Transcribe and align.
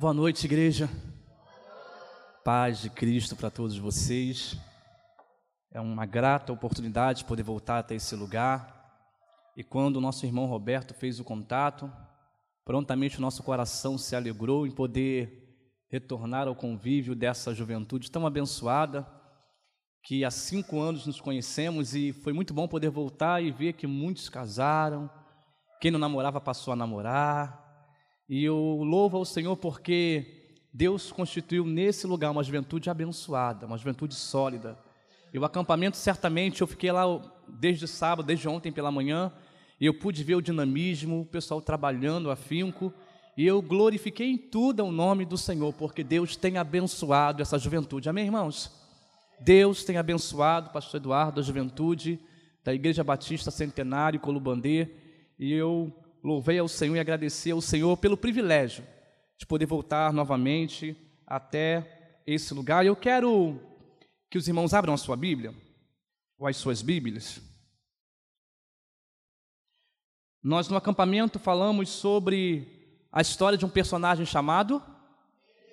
Boa 0.00 0.14
noite, 0.14 0.46
igreja. 0.46 0.88
Paz 2.44 2.80
de 2.80 2.88
Cristo 2.88 3.34
para 3.34 3.50
todos 3.50 3.76
vocês. 3.76 4.56
É 5.72 5.80
uma 5.80 6.06
grata 6.06 6.52
oportunidade 6.52 7.24
poder 7.24 7.42
voltar 7.42 7.80
até 7.80 7.96
esse 7.96 8.14
lugar. 8.14 8.94
E 9.56 9.64
quando 9.64 9.96
o 9.96 10.00
nosso 10.00 10.24
irmão 10.24 10.46
Roberto 10.46 10.94
fez 10.94 11.18
o 11.18 11.24
contato, 11.24 11.90
prontamente 12.64 13.18
o 13.18 13.20
nosso 13.20 13.42
coração 13.42 13.98
se 13.98 14.14
alegrou 14.14 14.68
em 14.68 14.70
poder 14.70 15.66
retornar 15.90 16.46
ao 16.46 16.54
convívio 16.54 17.16
dessa 17.16 17.52
juventude 17.52 18.08
tão 18.08 18.24
abençoada, 18.24 19.04
que 20.04 20.24
há 20.24 20.30
cinco 20.30 20.78
anos 20.78 21.08
nos 21.08 21.20
conhecemos 21.20 21.96
e 21.96 22.12
foi 22.12 22.32
muito 22.32 22.54
bom 22.54 22.68
poder 22.68 22.90
voltar 22.90 23.42
e 23.42 23.50
ver 23.50 23.72
que 23.72 23.88
muitos 23.88 24.28
casaram, 24.28 25.10
quem 25.80 25.90
não 25.90 25.98
namorava 25.98 26.40
passou 26.40 26.72
a 26.72 26.76
namorar, 26.76 27.67
e 28.28 28.44
eu 28.44 28.82
louvo 28.82 29.16
ao 29.16 29.24
Senhor 29.24 29.56
porque 29.56 30.52
Deus 30.72 31.10
constituiu 31.10 31.64
nesse 31.64 32.06
lugar 32.06 32.30
uma 32.30 32.44
juventude 32.44 32.90
abençoada, 32.90 33.66
uma 33.66 33.78
juventude 33.78 34.14
sólida. 34.14 34.78
E 35.32 35.38
o 35.38 35.44
acampamento, 35.44 35.96
certamente, 35.96 36.60
eu 36.60 36.66
fiquei 36.66 36.92
lá 36.92 37.04
desde 37.48 37.88
sábado, 37.88 38.26
desde 38.26 38.46
ontem 38.46 38.70
pela 38.70 38.90
manhã, 38.90 39.32
e 39.80 39.86
eu 39.86 39.94
pude 39.94 40.22
ver 40.22 40.34
o 40.34 40.42
dinamismo, 40.42 41.20
o 41.20 41.26
pessoal 41.26 41.60
trabalhando 41.60 42.30
afinco, 42.30 42.92
e 43.36 43.46
eu 43.46 43.62
glorifiquei 43.62 44.26
em 44.26 44.36
tudo 44.36 44.84
o 44.84 44.92
nome 44.92 45.24
do 45.24 45.38
Senhor, 45.38 45.72
porque 45.72 46.04
Deus 46.04 46.36
tem 46.36 46.58
abençoado 46.58 47.40
essa 47.40 47.58
juventude. 47.58 48.08
Amém, 48.08 48.26
irmãos? 48.26 48.70
Deus 49.40 49.84
tem 49.84 49.96
abençoado 49.96 50.70
pastor 50.70 51.00
Eduardo, 51.00 51.40
a 51.40 51.42
juventude 51.42 52.18
da 52.64 52.74
Igreja 52.74 53.04
Batista 53.04 53.50
Centenário 53.50 54.20
Colubandê, 54.20 54.88
e 55.38 55.52
eu 55.52 55.92
louvei 56.22 56.58
ao 56.58 56.68
Senhor 56.68 56.96
e 56.96 57.00
agradeci 57.00 57.50
ao 57.50 57.60
Senhor 57.60 57.96
pelo 57.96 58.16
privilégio 58.16 58.84
de 59.38 59.46
poder 59.46 59.66
voltar 59.66 60.12
novamente 60.12 60.96
até 61.26 62.20
esse 62.26 62.52
lugar. 62.52 62.84
Eu 62.84 62.96
quero 62.96 63.60
que 64.30 64.36
os 64.36 64.48
irmãos 64.48 64.74
abram 64.74 64.94
a 64.94 64.98
sua 64.98 65.16
Bíblia, 65.16 65.54
ou 66.38 66.46
as 66.46 66.56
suas 66.56 66.82
Bíblias. 66.82 67.40
Nós 70.42 70.68
no 70.68 70.76
acampamento 70.76 71.38
falamos 71.38 71.88
sobre 71.88 73.06
a 73.10 73.20
história 73.20 73.58
de 73.58 73.64
um 73.64 73.70
personagem 73.70 74.26
chamado 74.26 74.82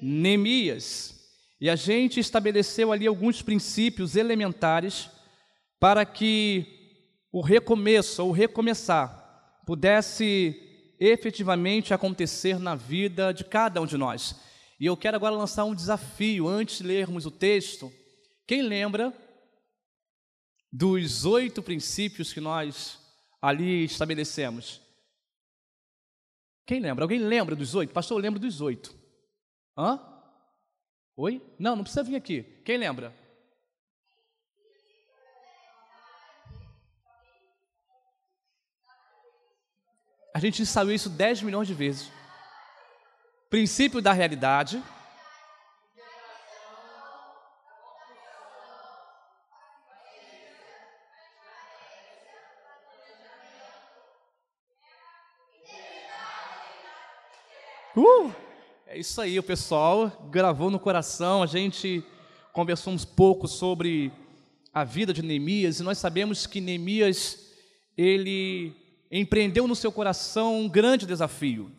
Neemias. 0.01 1.13
E 1.59 1.69
a 1.69 1.75
gente 1.75 2.19
estabeleceu 2.19 2.91
ali 2.91 3.07
alguns 3.07 3.41
princípios 3.41 4.15
elementares 4.15 5.09
para 5.79 6.05
que 6.05 6.65
o 7.31 7.41
recomeço, 7.41 8.23
ou 8.23 8.31
recomeçar, 8.31 9.24
pudesse 9.65 10.61
efetivamente 10.99 11.93
acontecer 11.93 12.59
na 12.59 12.75
vida 12.75 13.33
de 13.33 13.43
cada 13.43 13.81
um 13.81 13.85
de 13.85 13.97
nós. 13.97 14.35
E 14.79 14.85
eu 14.85 14.95
quero 14.95 15.17
agora 15.17 15.35
lançar 15.35 15.65
um 15.65 15.75
desafio 15.75 16.47
antes 16.47 16.77
de 16.77 16.83
lermos 16.83 17.25
o 17.25 17.31
texto. 17.31 17.91
Quem 18.45 18.61
lembra 18.61 19.13
dos 20.71 21.25
oito 21.25 21.63
princípios 21.63 22.33
que 22.33 22.41
nós 22.41 22.99
ali 23.41 23.85
estabelecemos? 23.85 24.81
Quem 26.65 26.79
lembra? 26.79 27.03
Alguém 27.03 27.19
lembra 27.19 27.55
dos 27.55 27.75
oito? 27.75 27.93
Pastor, 27.93 28.17
eu 28.17 28.21
lembro 28.21 28.39
dos 28.39 28.59
oito. 28.61 28.93
Hã? 29.77 29.99
Oi? 31.15 31.41
Não, 31.57 31.75
não 31.75 31.83
precisa 31.83 32.03
vir 32.03 32.15
aqui. 32.15 32.43
Quem 32.65 32.77
lembra? 32.77 33.15
A 40.35 40.37
gente 40.37 40.61
ensaiou 40.61 40.91
isso 40.91 41.09
10 41.09 41.43
milhões 41.43 41.65
de 41.65 41.73
vezes. 41.73 42.11
Princípio 43.49 44.01
da 44.01 44.11
realidade. 44.11 44.83
Uh, 57.95 58.35
é 58.87 58.97
isso 58.97 59.21
aí, 59.21 59.39
o 59.39 59.43
pessoal 59.43 60.27
gravou 60.29 60.69
no 60.69 60.77
coração, 60.77 61.43
a 61.43 61.47
gente 61.47 62.03
conversou 62.51 62.91
um 62.91 62.97
pouco 62.97 63.47
sobre 63.47 64.11
a 64.73 64.83
vida 64.83 65.13
de 65.13 65.21
Neemias, 65.21 65.79
e 65.79 65.83
nós 65.83 65.97
sabemos 65.97 66.45
que 66.45 66.59
Neemias, 66.59 67.53
ele 67.97 68.83
empreendeu 69.19 69.67
no 69.67 69.75
seu 69.75 69.91
coração 69.91 70.59
um 70.59 70.69
grande 70.69 71.05
desafio. 71.05 71.71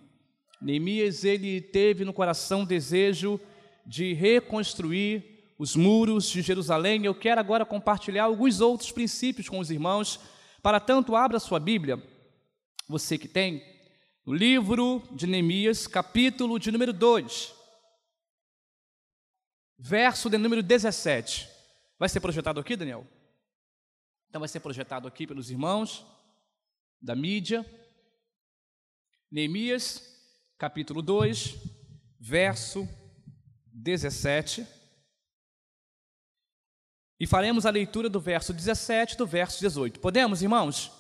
Neemias 0.61 1.23
ele 1.23 1.61
teve 1.61 2.05
no 2.05 2.13
coração 2.13 2.63
o 2.63 2.67
desejo 2.67 3.39
de 3.85 4.15
reconstruir 4.15 5.53
os 5.59 5.77
muros 5.77 6.29
de 6.31 6.41
Jerusalém. 6.41 7.05
Eu 7.05 7.15
quero 7.15 7.41
agora 7.41 7.67
compartilhar 7.67 8.25
alguns 8.25 8.61
outros 8.61 8.91
princípios 8.91 9.49
com 9.49 9.59
os 9.59 9.71
irmãos. 9.71 10.19
Para 10.63 10.81
tanto, 10.81 11.15
abra 11.15 11.39
sua 11.39 11.61
Bíblia, 11.61 12.03
você 12.89 13.19
que 13.19 13.29
tem, 13.29 13.63
no 14.25 14.35
livro 14.35 15.03
de 15.13 15.27
Neemias, 15.27 15.87
capítulo 15.87 16.59
de 16.59 16.73
número 16.73 16.93
2, 16.93 17.55
verso 19.79 20.31
de 20.31 20.39
número 20.39 20.63
17. 20.63 21.49
Vai 21.99 22.09
ser 22.09 22.21
projetado 22.21 22.59
aqui, 22.59 22.77
Daniel? 22.77 23.07
Então 24.29 24.41
vai 24.41 24.49
ser 24.49 24.61
projetado 24.61 25.07
aqui 25.07 25.27
pelos 25.27 25.51
irmãos 25.51 26.05
da 27.01 27.15
mídia. 27.15 27.65
Neemias, 29.31 30.03
capítulo 30.59 31.03
2, 31.03 31.57
verso 32.21 32.89
17. 33.73 34.67
E 37.19 37.27
faremos 37.27 37.65
a 37.65 37.71
leitura 37.71 38.09
do 38.09 38.21
verso 38.21 38.53
17 38.53 39.15
e 39.15 39.17
do 39.17 39.27
verso 39.27 39.59
18. 39.61 40.01
Podemos, 40.01 40.43
irmãos? 40.43 40.93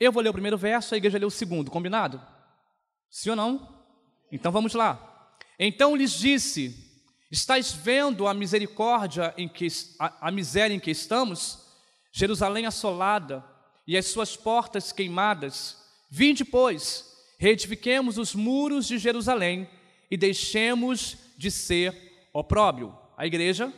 Eu 0.00 0.10
vou 0.10 0.22
ler 0.22 0.30
o 0.30 0.32
primeiro 0.32 0.58
verso, 0.58 0.94
a 0.94 0.96
igreja 0.96 1.18
lê 1.18 1.24
o 1.24 1.30
segundo, 1.30 1.70
combinado? 1.70 2.20
Sim 3.10 3.30
ou 3.30 3.36
não? 3.36 3.84
Então 4.30 4.50
vamos 4.50 4.72
lá. 4.74 5.36
Então 5.58 5.94
lhes 5.94 6.12
disse: 6.12 6.92
Estais 7.30 7.72
vendo 7.72 8.26
a 8.26 8.34
misericórdia 8.34 9.34
em 9.36 9.48
que 9.48 9.68
a, 9.98 10.28
a 10.28 10.30
miséria 10.30 10.74
em 10.74 10.80
que 10.80 10.90
estamos? 10.90 11.66
Jerusalém 12.12 12.66
assolada, 12.66 13.44
e 13.86 13.96
as 13.96 14.06
suas 14.06 14.36
portas 14.36 14.92
queimadas. 14.92 15.76
Vinde, 16.10 16.44
pois, 16.44 17.04
reedifiquemos 17.38 18.18
os 18.18 18.34
muros 18.34 18.86
de 18.86 18.98
Jerusalém 18.98 19.68
e 20.10 20.16
deixemos 20.16 21.16
de 21.36 21.50
ser 21.50 22.28
opróbrio. 22.32 22.96
A 23.16 23.26
igreja 23.26 23.72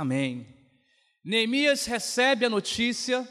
Amém. 0.00 0.46
Neemias 1.22 1.84
recebe 1.84 2.46
a 2.46 2.48
notícia 2.48 3.28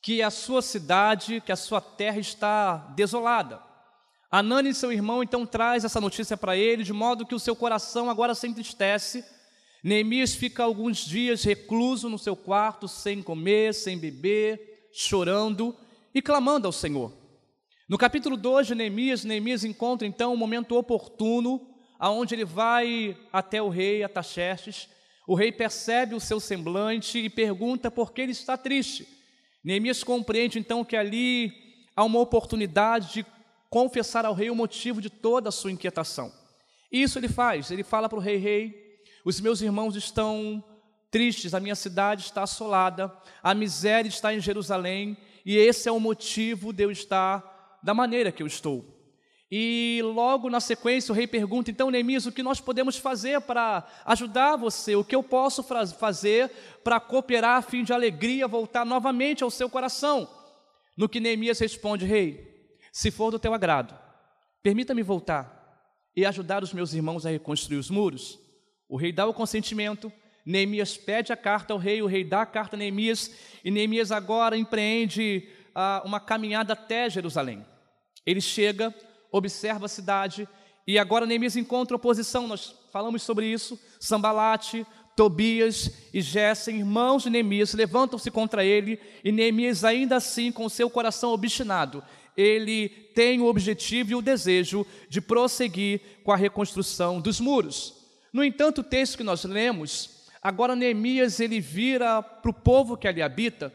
que 0.00 0.22
a 0.22 0.30
sua 0.30 0.62
cidade, 0.62 1.40
que 1.40 1.50
a 1.50 1.56
sua 1.56 1.80
terra 1.80 2.20
está 2.20 2.76
desolada. 2.94 3.60
Anani, 4.30 4.72
seu 4.72 4.92
irmão, 4.92 5.20
então 5.20 5.44
traz 5.44 5.84
essa 5.84 6.00
notícia 6.00 6.36
para 6.36 6.56
ele, 6.56 6.84
de 6.84 6.92
modo 6.92 7.26
que 7.26 7.34
o 7.34 7.40
seu 7.40 7.56
coração 7.56 8.08
agora 8.08 8.36
se 8.36 8.46
entristece. 8.46 9.24
Neemias 9.82 10.32
fica 10.32 10.62
alguns 10.62 10.98
dias 10.98 11.42
recluso 11.42 12.08
no 12.08 12.20
seu 12.20 12.36
quarto, 12.36 12.86
sem 12.86 13.20
comer, 13.20 13.74
sem 13.74 13.98
beber, 13.98 14.90
chorando 14.92 15.76
e 16.14 16.22
clamando 16.22 16.68
ao 16.68 16.72
Senhor. 16.72 17.12
No 17.88 17.98
capítulo 17.98 18.36
2 18.36 18.68
de 18.68 18.74
Neemias, 18.76 19.24
Neemias 19.24 19.64
encontra 19.64 20.06
então 20.06 20.34
um 20.34 20.36
momento 20.36 20.76
oportuno, 20.76 21.60
aonde 21.98 22.36
ele 22.36 22.44
vai 22.44 23.16
até 23.32 23.60
o 23.60 23.68
rei 23.68 24.04
Ataxerxes 24.04 24.88
o 25.30 25.34
rei 25.36 25.52
percebe 25.52 26.16
o 26.16 26.18
seu 26.18 26.40
semblante 26.40 27.16
e 27.16 27.30
pergunta 27.30 27.88
por 27.88 28.12
que 28.12 28.20
ele 28.20 28.32
está 28.32 28.56
triste. 28.56 29.06
Neemias 29.62 30.02
compreende 30.02 30.58
então 30.58 30.84
que 30.84 30.96
ali 30.96 31.52
há 31.94 32.02
uma 32.02 32.18
oportunidade 32.18 33.12
de 33.12 33.26
confessar 33.68 34.26
ao 34.26 34.34
rei 34.34 34.50
o 34.50 34.56
motivo 34.56 35.00
de 35.00 35.08
toda 35.08 35.48
a 35.48 35.52
sua 35.52 35.70
inquietação. 35.70 36.32
Isso 36.90 37.16
ele 37.16 37.28
faz, 37.28 37.70
ele 37.70 37.84
fala 37.84 38.08
para 38.08 38.18
o 38.18 38.20
rei: 38.20 38.38
Rei, 38.38 38.74
os 39.24 39.40
meus 39.40 39.60
irmãos 39.60 39.94
estão 39.94 40.64
tristes, 41.12 41.54
a 41.54 41.60
minha 41.60 41.76
cidade 41.76 42.22
está 42.22 42.42
assolada, 42.42 43.16
a 43.40 43.54
miséria 43.54 44.08
está 44.08 44.34
em 44.34 44.40
Jerusalém, 44.40 45.16
e 45.46 45.56
esse 45.56 45.88
é 45.88 45.92
o 45.92 46.00
motivo 46.00 46.72
de 46.72 46.82
eu 46.82 46.90
estar 46.90 47.78
da 47.84 47.94
maneira 47.94 48.32
que 48.32 48.42
eu 48.42 48.48
estou. 48.48 48.99
E 49.50 50.00
logo 50.04 50.48
na 50.48 50.60
sequência 50.60 51.12
o 51.12 51.14
rei 51.14 51.26
pergunta: 51.26 51.70
então, 51.70 51.90
Neemias, 51.90 52.24
o 52.24 52.32
que 52.32 52.42
nós 52.42 52.60
podemos 52.60 52.96
fazer 52.96 53.40
para 53.40 53.84
ajudar 54.04 54.56
você? 54.56 54.94
O 54.94 55.04
que 55.04 55.16
eu 55.16 55.22
posso 55.22 55.64
fazer 55.64 56.50
para 56.84 57.00
cooperar 57.00 57.58
a 57.58 57.62
fim 57.62 57.82
de 57.82 57.92
alegria 57.92 58.46
voltar 58.46 58.86
novamente 58.86 59.42
ao 59.42 59.50
seu 59.50 59.68
coração? 59.68 60.28
No 60.96 61.08
que 61.08 61.18
Neemias 61.18 61.58
responde: 61.58 62.06
Rei, 62.06 62.78
se 62.92 63.10
for 63.10 63.32
do 63.32 63.38
teu 63.38 63.52
agrado, 63.52 63.98
permita-me 64.62 65.02
voltar 65.02 65.58
e 66.14 66.24
ajudar 66.24 66.62
os 66.62 66.72
meus 66.72 66.92
irmãos 66.92 67.26
a 67.26 67.30
reconstruir 67.30 67.78
os 67.78 67.90
muros. 67.90 68.38
O 68.88 68.96
rei 68.96 69.12
dá 69.12 69.26
o 69.26 69.34
consentimento, 69.34 70.12
Neemias 70.44 70.96
pede 70.96 71.32
a 71.32 71.36
carta 71.36 71.72
ao 71.72 71.78
rei, 71.78 72.02
o 72.02 72.06
rei 72.06 72.24
dá 72.24 72.42
a 72.42 72.46
carta 72.46 72.76
a 72.76 72.78
Neemias, 72.78 73.30
e 73.64 73.70
Neemias 73.70 74.12
agora 74.12 74.56
empreende 74.56 75.48
ah, 75.74 76.02
uma 76.04 76.20
caminhada 76.20 76.72
até 76.72 77.08
Jerusalém. 77.08 77.64
Ele 78.26 78.40
chega, 78.40 78.94
observa 79.32 79.86
a 79.86 79.88
cidade, 79.88 80.48
e 80.86 80.98
agora 80.98 81.26
Neemias 81.26 81.56
encontra 81.56 81.96
oposição, 81.96 82.46
nós 82.46 82.74
falamos 82.92 83.22
sobre 83.22 83.46
isso, 83.46 83.78
Sambalate, 83.98 84.86
Tobias 85.16 85.90
e 86.14 86.20
Gessen, 86.20 86.78
irmãos 86.78 87.24
de 87.24 87.30
Neemias, 87.30 87.74
levantam-se 87.74 88.30
contra 88.30 88.64
ele, 88.64 88.98
e 89.22 89.30
Neemias 89.30 89.84
ainda 89.84 90.16
assim, 90.16 90.50
com 90.50 90.68
seu 90.68 90.88
coração 90.88 91.30
obstinado, 91.30 92.02
ele 92.36 92.88
tem 93.14 93.40
o 93.40 93.46
objetivo 93.46 94.12
e 94.12 94.14
o 94.14 94.22
desejo 94.22 94.86
de 95.08 95.20
prosseguir 95.20 96.00
com 96.24 96.32
a 96.32 96.36
reconstrução 96.36 97.20
dos 97.20 97.38
muros. 97.38 97.94
No 98.32 98.42
entanto, 98.42 98.80
o 98.80 98.84
texto 98.84 99.18
que 99.18 99.24
nós 99.24 99.44
lemos, 99.44 100.26
agora 100.42 100.74
Neemias 100.74 101.38
ele 101.40 101.60
vira 101.60 102.22
para 102.22 102.50
o 102.50 102.54
povo 102.54 102.96
que 102.96 103.06
ali 103.06 103.20
habita, 103.20 103.72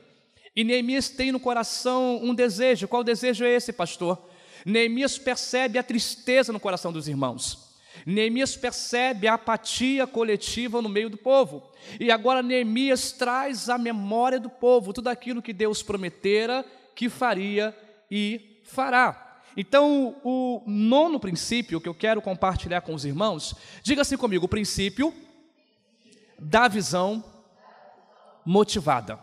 e 0.56 0.64
Neemias 0.64 1.10
tem 1.10 1.32
no 1.32 1.40
coração 1.40 2.20
um 2.24 2.34
desejo. 2.34 2.88
Qual 2.88 3.04
desejo 3.04 3.44
é 3.44 3.54
esse, 3.56 3.74
pastor? 3.74 4.18
Neemias 4.66 5.20
percebe 5.20 5.78
a 5.78 5.84
tristeza 5.84 6.52
no 6.52 6.60
coração 6.60 6.92
dos 6.92 7.08
irmãos. 7.08 7.66
Neemias 8.04 8.58
percebe 8.58 9.28
a 9.28 9.36
apatia 9.36 10.08
coletiva 10.08 10.82
no 10.82 10.90
meio 10.90 11.10
do 11.10 11.18
povo. 11.18 11.72
E 12.00 12.12
agora 12.12 12.42
Neemias 12.42 13.12
traz 13.12 13.70
à 13.70 13.78
memória 13.78 14.40
do 14.40 14.50
povo 14.50 14.92
tudo 14.92 15.08
aquilo 15.08 15.42
que 15.42 15.54
Deus 15.54 15.84
prometera 15.84 16.66
que 16.96 17.10
faria 17.10 17.78
e 18.10 18.62
fará. 18.64 19.42
Então, 19.56 20.18
o 20.24 20.64
nono 20.66 21.20
princípio 21.20 21.80
que 21.80 21.88
eu 21.88 21.94
quero 21.94 22.22
compartilhar 22.22 22.82
com 22.82 22.94
os 22.94 23.06
irmãos, 23.06 23.56
diga 23.84 24.02
assim 24.02 24.18
comigo: 24.18 24.46
o 24.46 24.50
princípio 24.50 25.14
da 26.38 26.68
visão 26.68 27.24
motivada. 28.44 29.20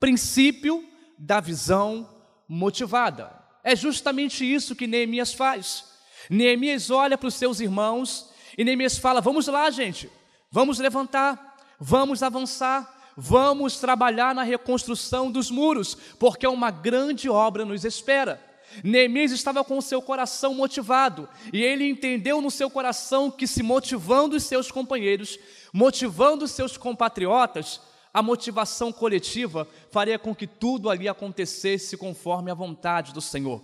Princípio 0.00 0.84
da 1.16 1.40
visão 1.40 2.08
motivada. 2.48 3.41
É 3.62 3.76
justamente 3.76 4.44
isso 4.44 4.76
que 4.76 4.86
Neemias 4.86 5.32
faz. 5.32 5.84
Neemias 6.28 6.90
olha 6.90 7.16
para 7.18 7.28
os 7.28 7.34
seus 7.34 7.60
irmãos 7.60 8.30
e 8.56 8.64
Neemias 8.64 8.98
fala: 8.98 9.20
Vamos 9.20 9.46
lá, 9.46 9.70
gente, 9.70 10.10
vamos 10.50 10.78
levantar, 10.78 11.56
vamos 11.78 12.22
avançar, 12.22 13.02
Vamos 13.16 13.76
trabalhar 13.78 14.34
na 14.34 14.42
reconstrução 14.42 15.30
dos 15.30 15.50
muros, 15.50 15.96
porque 16.18 16.46
uma 16.46 16.70
grande 16.70 17.28
obra 17.28 17.64
nos 17.64 17.84
espera. 17.84 18.42
Neemias 18.82 19.32
estava 19.32 19.62
com 19.62 19.76
o 19.76 19.82
seu 19.82 20.00
coração 20.00 20.54
motivado, 20.54 21.28
e 21.52 21.62
ele 21.62 21.88
entendeu 21.88 22.40
no 22.40 22.50
seu 22.50 22.70
coração 22.70 23.30
que, 23.30 23.46
se 23.46 23.62
motivando 23.62 24.36
os 24.36 24.44
seus 24.44 24.70
companheiros, 24.70 25.38
motivando 25.72 26.46
os 26.46 26.52
seus 26.52 26.78
compatriotas, 26.78 27.80
a 28.12 28.22
motivação 28.22 28.92
coletiva 28.92 29.66
faria 29.90 30.18
com 30.18 30.34
que 30.34 30.46
tudo 30.46 30.90
ali 30.90 31.08
acontecesse 31.08 31.96
conforme 31.96 32.50
a 32.50 32.54
vontade 32.54 33.12
do 33.12 33.20
Senhor. 33.20 33.62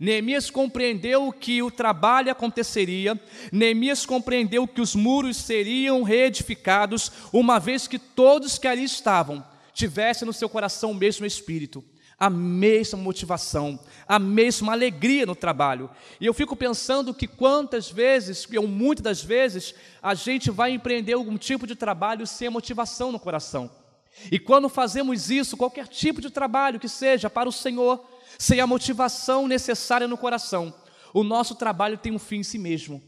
Neemias 0.00 0.50
compreendeu 0.50 1.30
que 1.32 1.62
o 1.62 1.70
trabalho 1.70 2.32
aconteceria, 2.32 3.20
Neemias 3.52 4.06
compreendeu 4.06 4.66
que 4.66 4.80
os 4.80 4.94
muros 4.94 5.36
seriam 5.36 6.02
reedificados, 6.02 7.12
uma 7.32 7.58
vez 7.58 7.86
que 7.86 7.98
todos 7.98 8.58
que 8.58 8.66
ali 8.66 8.84
estavam 8.84 9.44
tivessem 9.74 10.26
no 10.26 10.32
seu 10.32 10.48
coração 10.48 10.92
o 10.92 10.94
mesmo 10.94 11.26
espírito, 11.26 11.84
a 12.18 12.30
mesma 12.30 12.98
motivação, 12.98 13.78
a 14.06 14.18
mesma 14.18 14.72
alegria 14.72 15.26
no 15.26 15.34
trabalho. 15.34 15.90
E 16.20 16.24
eu 16.26 16.32
fico 16.32 16.54
pensando 16.56 17.12
que 17.12 17.26
quantas 17.26 17.90
vezes, 17.90 18.46
ou 18.56 18.66
muitas 18.66 19.02
das 19.02 19.22
vezes, 19.22 19.74
a 20.02 20.14
gente 20.14 20.50
vai 20.50 20.72
empreender 20.72 21.14
algum 21.14 21.36
tipo 21.36 21.66
de 21.66 21.74
trabalho 21.74 22.26
sem 22.26 22.48
motivação 22.48 23.12
no 23.12 23.18
coração. 23.18 23.81
E 24.30 24.38
quando 24.38 24.68
fazemos 24.68 25.30
isso, 25.30 25.56
qualquer 25.56 25.88
tipo 25.88 26.20
de 26.20 26.30
trabalho 26.30 26.80
que 26.80 26.88
seja 26.88 27.30
para 27.30 27.48
o 27.48 27.52
Senhor, 27.52 28.04
sem 28.38 28.60
a 28.60 28.66
motivação 28.66 29.46
necessária 29.46 30.08
no 30.08 30.18
coração, 30.18 30.74
o 31.14 31.22
nosso 31.22 31.54
trabalho 31.54 31.98
tem 31.98 32.12
um 32.12 32.18
fim 32.18 32.38
em 32.38 32.42
si 32.42 32.58
mesmo. 32.58 33.02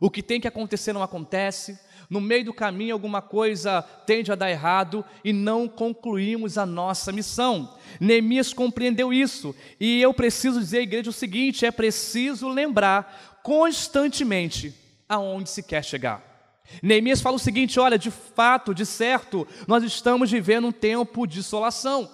O 0.00 0.10
que 0.10 0.22
tem 0.22 0.40
que 0.40 0.48
acontecer 0.48 0.92
não 0.92 1.02
acontece, 1.02 1.78
no 2.10 2.20
meio 2.20 2.44
do 2.44 2.54
caminho 2.54 2.94
alguma 2.94 3.22
coisa 3.22 3.82
tende 3.82 4.30
a 4.30 4.34
dar 4.34 4.50
errado 4.50 5.04
e 5.24 5.32
não 5.32 5.66
concluímos 5.66 6.58
a 6.58 6.66
nossa 6.66 7.10
missão. 7.12 7.76
Neemias 7.98 8.52
compreendeu 8.52 9.12
isso 9.12 9.54
e 9.80 10.02
eu 10.02 10.12
preciso 10.12 10.60
dizer 10.60 10.78
à 10.78 10.82
igreja 10.82 11.10
o 11.10 11.12
seguinte: 11.12 11.64
é 11.64 11.70
preciso 11.70 12.48
lembrar 12.48 13.40
constantemente 13.42 14.74
aonde 15.08 15.48
se 15.48 15.62
quer 15.62 15.84
chegar. 15.84 16.33
Neemias 16.82 17.20
fala 17.20 17.36
o 17.36 17.40
seguinte: 17.40 17.78
olha, 17.78 17.98
de 17.98 18.10
fato, 18.10 18.74
de 18.74 18.86
certo, 18.86 19.46
nós 19.66 19.82
estamos 19.84 20.30
vivendo 20.30 20.66
um 20.66 20.72
tempo 20.72 21.26
de 21.26 21.36
desolação. 21.36 22.10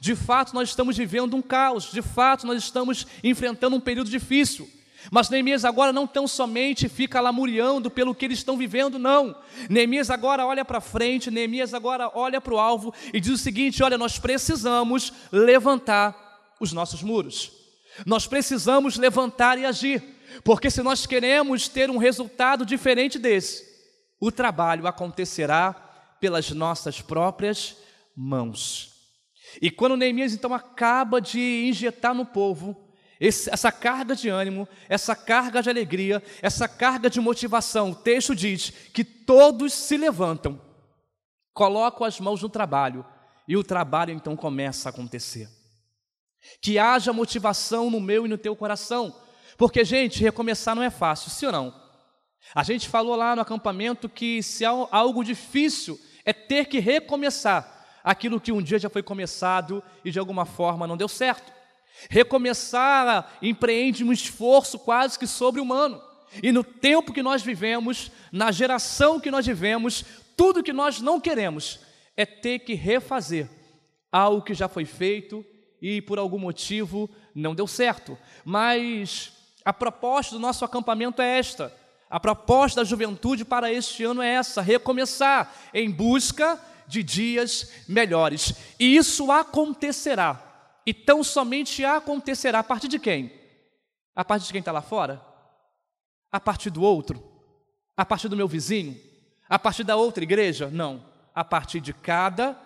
De 0.00 0.14
fato, 0.14 0.54
nós 0.54 0.70
estamos 0.70 0.96
vivendo 0.96 1.36
um 1.36 1.42
caos, 1.42 1.90
de 1.92 2.02
fato, 2.02 2.46
nós 2.46 2.62
estamos 2.62 3.06
enfrentando 3.22 3.76
um 3.76 3.80
período 3.80 4.10
difícil. 4.10 4.68
Mas 5.10 5.28
Neemias 5.28 5.64
agora 5.64 5.92
não 5.92 6.06
tão 6.06 6.26
somente 6.26 6.88
fica 6.88 7.20
lamuriando 7.20 7.90
pelo 7.90 8.14
que 8.14 8.24
eles 8.24 8.38
estão 8.38 8.56
vivendo, 8.56 8.98
não. 8.98 9.36
Neemias 9.68 10.10
agora 10.10 10.46
olha 10.46 10.64
para 10.64 10.80
frente, 10.80 11.30
Neemias 11.30 11.74
agora 11.74 12.10
olha 12.14 12.40
para 12.40 12.54
o 12.54 12.58
alvo 12.58 12.94
e 13.12 13.20
diz 13.20 13.32
o 13.32 13.38
seguinte: 13.38 13.82
olha, 13.82 13.98
nós 13.98 14.18
precisamos 14.18 15.12
levantar 15.30 16.54
os 16.58 16.72
nossos 16.72 17.02
muros. 17.02 17.52
Nós 18.06 18.26
precisamos 18.26 18.96
levantar 18.96 19.58
e 19.58 19.64
agir, 19.64 20.02
porque 20.42 20.70
se 20.70 20.82
nós 20.82 21.06
queremos 21.06 21.68
ter 21.68 21.90
um 21.90 21.98
resultado 21.98 22.66
diferente 22.66 23.18
desse, 23.18 23.73
o 24.20 24.30
trabalho 24.32 24.86
acontecerá 24.86 25.72
pelas 26.20 26.50
nossas 26.50 27.00
próprias 27.00 27.76
mãos. 28.16 28.92
E 29.60 29.70
quando 29.70 29.96
Neemias 29.96 30.32
então 30.32 30.54
acaba 30.54 31.20
de 31.20 31.66
injetar 31.68 32.14
no 32.14 32.24
povo 32.24 32.84
esse, 33.20 33.50
essa 33.50 33.70
carga 33.70 34.16
de 34.16 34.28
ânimo, 34.28 34.68
essa 34.88 35.14
carga 35.14 35.62
de 35.62 35.70
alegria, 35.70 36.22
essa 36.42 36.66
carga 36.66 37.08
de 37.08 37.20
motivação, 37.20 37.90
o 37.90 37.94
texto 37.94 38.34
diz 38.34 38.70
que 38.92 39.04
todos 39.04 39.72
se 39.72 39.96
levantam, 39.96 40.60
colocam 41.52 42.06
as 42.06 42.18
mãos 42.18 42.42
no 42.42 42.48
trabalho 42.48 43.04
e 43.46 43.56
o 43.56 43.64
trabalho 43.64 44.12
então 44.12 44.36
começa 44.36 44.88
a 44.88 44.90
acontecer. 44.90 45.48
Que 46.60 46.78
haja 46.78 47.12
motivação 47.12 47.90
no 47.90 48.00
meu 48.00 48.26
e 48.26 48.28
no 48.28 48.36
teu 48.36 48.54
coração, 48.56 49.14
porque, 49.56 49.84
gente, 49.84 50.22
recomeçar 50.22 50.74
não 50.74 50.82
é 50.82 50.90
fácil, 50.90 51.30
sim 51.30 51.46
ou 51.46 51.52
não? 51.52 51.83
A 52.52 52.62
gente 52.62 52.88
falou 52.88 53.14
lá 53.14 53.36
no 53.36 53.42
acampamento 53.42 54.08
que 54.08 54.42
se 54.42 54.64
há 54.64 54.70
algo 54.90 55.22
difícil 55.22 56.00
é 56.24 56.32
ter 56.32 56.66
que 56.66 56.80
recomeçar 56.80 57.86
aquilo 58.02 58.40
que 58.40 58.52
um 58.52 58.60
dia 58.60 58.78
já 58.78 58.90
foi 58.90 59.02
começado 59.02 59.82
e 60.04 60.10
de 60.10 60.18
alguma 60.18 60.44
forma 60.44 60.86
não 60.86 60.96
deu 60.96 61.08
certo. 61.08 61.52
Recomeçar 62.10 63.38
empreende 63.40 64.04
um 64.04 64.12
esforço 64.12 64.78
quase 64.78 65.18
que 65.18 65.26
sobre-humano. 65.26 66.02
E 66.42 66.50
no 66.50 66.64
tempo 66.64 67.12
que 67.12 67.22
nós 67.22 67.42
vivemos, 67.42 68.10
na 68.32 68.50
geração 68.50 69.20
que 69.20 69.30
nós 69.30 69.46
vivemos, 69.46 70.04
tudo 70.36 70.62
que 70.62 70.72
nós 70.72 71.00
não 71.00 71.20
queremos 71.20 71.80
é 72.16 72.26
ter 72.26 72.60
que 72.60 72.74
refazer 72.74 73.48
algo 74.10 74.42
que 74.42 74.54
já 74.54 74.68
foi 74.68 74.84
feito 74.84 75.44
e 75.80 76.00
por 76.02 76.18
algum 76.18 76.38
motivo 76.38 77.08
não 77.34 77.54
deu 77.54 77.66
certo. 77.66 78.18
Mas 78.44 79.32
a 79.64 79.72
proposta 79.72 80.34
do 80.34 80.40
nosso 80.40 80.64
acampamento 80.64 81.22
é 81.22 81.38
esta: 81.38 81.72
a 82.14 82.20
proposta 82.20 82.80
da 82.80 82.84
juventude 82.84 83.44
para 83.44 83.72
este 83.72 84.04
ano 84.04 84.22
é 84.22 84.34
essa: 84.34 84.62
recomeçar 84.62 85.52
em 85.74 85.90
busca 85.90 86.60
de 86.86 87.02
dias 87.02 87.72
melhores. 87.88 88.54
E 88.78 88.96
isso 88.96 89.32
acontecerá. 89.32 90.40
E 90.86 90.94
tão 90.94 91.24
somente 91.24 91.84
acontecerá 91.84 92.60
a 92.60 92.62
partir 92.62 92.86
de 92.86 93.00
quem? 93.00 93.32
A 94.14 94.24
partir 94.24 94.46
de 94.46 94.52
quem 94.52 94.60
está 94.60 94.70
lá 94.70 94.80
fora? 94.80 95.20
A 96.30 96.38
partir 96.38 96.70
do 96.70 96.82
outro? 96.82 97.20
A 97.96 98.06
partir 98.06 98.28
do 98.28 98.36
meu 98.36 98.46
vizinho? 98.46 98.96
A 99.48 99.58
partir 99.58 99.82
da 99.82 99.96
outra 99.96 100.22
igreja? 100.22 100.70
Não. 100.70 101.04
A 101.34 101.42
partir 101.42 101.80
de 101.80 101.92
cada 101.92 102.56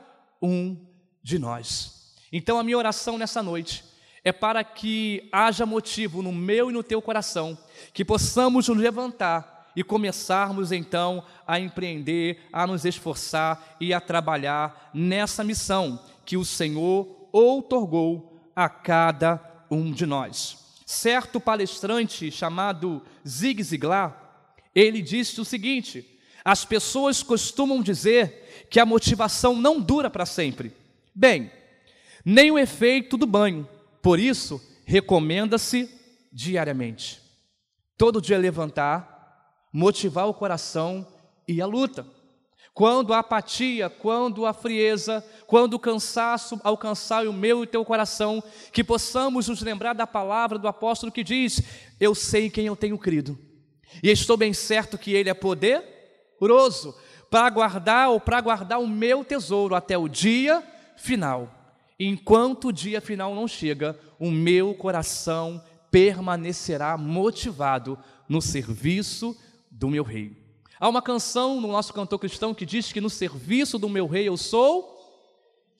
um 0.43 0.77
de 1.23 1.39
nós. 1.39 2.15
Então 2.31 2.59
a 2.59 2.63
minha 2.63 2.77
oração 2.77 3.17
nessa 3.17 3.43
noite 3.43 3.83
é 4.25 4.33
para 4.33 4.63
que 4.65 5.29
haja 5.33 5.65
motivo 5.65 6.23
no 6.23 6.33
meu 6.33 6.71
e 6.71 6.73
no 6.73 6.83
teu 6.83 7.01
coração, 7.01 7.57
que 7.93 8.05
possamos 8.05 8.69
nos 8.69 8.77
levantar 8.77 9.71
e 9.75 9.85
começarmos 9.85 10.73
então 10.73 11.23
a 11.47 11.61
empreender, 11.61 12.41
a 12.53 12.67
nos 12.67 12.85
esforçar 12.85 13.77
e 13.81 13.95
a 13.95 14.01
trabalhar 14.01 14.91
nessa 14.93 15.45
missão 15.45 16.03
que 16.25 16.37
o 16.37 16.45
Senhor 16.45 17.29
outorgou 17.33 18.41
a 18.57 18.69
cada 18.69 19.41
um 19.71 19.93
de 19.93 20.05
nós. 20.05 20.59
Certo 20.85 21.39
palestrante 21.39 22.31
chamado 22.31 23.03
Zig 23.27 23.63
Ziglar, 23.63 24.21
ele 24.75 25.01
disse 25.01 25.41
o 25.41 25.45
seguinte: 25.45 26.19
as 26.45 26.65
pessoas 26.65 27.23
costumam 27.23 27.83
dizer 27.83 28.67
que 28.71 28.81
a 28.81 28.87
motivação 28.87 29.55
não 29.55 29.81
dura 29.81 30.11
para 30.11 30.27
sempre. 30.27 30.73
Bem, 31.15 31.51
nem 32.25 32.51
o 32.51 32.59
efeito 32.59 33.17
do 33.17 33.27
banho. 33.27 33.69
Por 34.09 34.19
isso, 34.19 34.59
recomenda-se 34.87 35.87
diariamente. 36.33 37.21
Todo 37.95 38.23
dia 38.23 38.39
levantar, 38.39 39.69
motivar 39.71 40.27
o 40.27 40.33
coração 40.33 41.07
e 41.47 41.61
a 41.61 41.67
luta. 41.67 42.07
Quando 42.73 43.13
a 43.13 43.19
apatia, 43.19 43.91
quando 43.91 44.47
a 44.47 44.55
frieza, 44.55 45.23
quando 45.47 45.75
o 45.75 45.79
cansaço 45.79 46.59
alcançar 46.65 47.27
o 47.27 47.35
meu 47.35 47.63
e 47.63 47.67
teu 47.67 47.85
coração, 47.85 48.43
que 48.73 48.83
possamos 48.83 49.47
nos 49.47 49.61
lembrar 49.61 49.93
da 49.93 50.07
palavra 50.07 50.59
do 50.59 50.69
apóstolo 50.69 51.13
que 51.13 51.23
diz: 51.23 51.61
Eu 52.01 52.15
sei 52.15 52.47
em 52.47 52.51
quem 52.51 52.65
eu 52.65 52.77
tenho 52.77 52.97
crido, 52.97 53.39
e 54.03 54.11
estou 54.11 54.39
bem 54.39 54.55
certo 54.55 54.97
que 54.97 55.13
Ele 55.13 55.29
é 55.29 55.35
poderoso 55.35 56.97
para 57.29 57.51
guardar 57.51 58.09
ou 58.09 58.19
para 58.19 58.41
guardar 58.41 58.81
o 58.81 58.89
meu 58.89 59.23
tesouro 59.23 59.75
até 59.75 59.99
o 59.99 60.09
dia 60.09 60.63
final. 60.97 61.58
Enquanto 61.99 62.69
o 62.69 62.73
dia 62.73 63.01
final 63.01 63.35
não 63.35 63.49
chega, 63.49 63.99
o 64.19 64.31
meu 64.31 64.73
coração 64.75 65.63
permanecerá 65.91 66.97
motivado 66.97 67.99
no 68.29 68.41
serviço 68.41 69.37
do 69.71 69.89
meu 69.89 70.05
rei. 70.05 70.37
Há 70.79 70.89
uma 70.89 71.03
canção 71.03 71.61
no 71.61 71.69
nosso 71.69 71.93
cantor 71.93 72.21
cristão 72.21 72.55
que 72.55 72.65
diz 72.65 72.93
que 72.93 73.01
no 73.01 73.11
serviço 73.11 73.79
do 73.79 73.89
meu 73.89 74.07
rei 74.07 74.29
eu 74.29 74.37
sou 74.37 74.97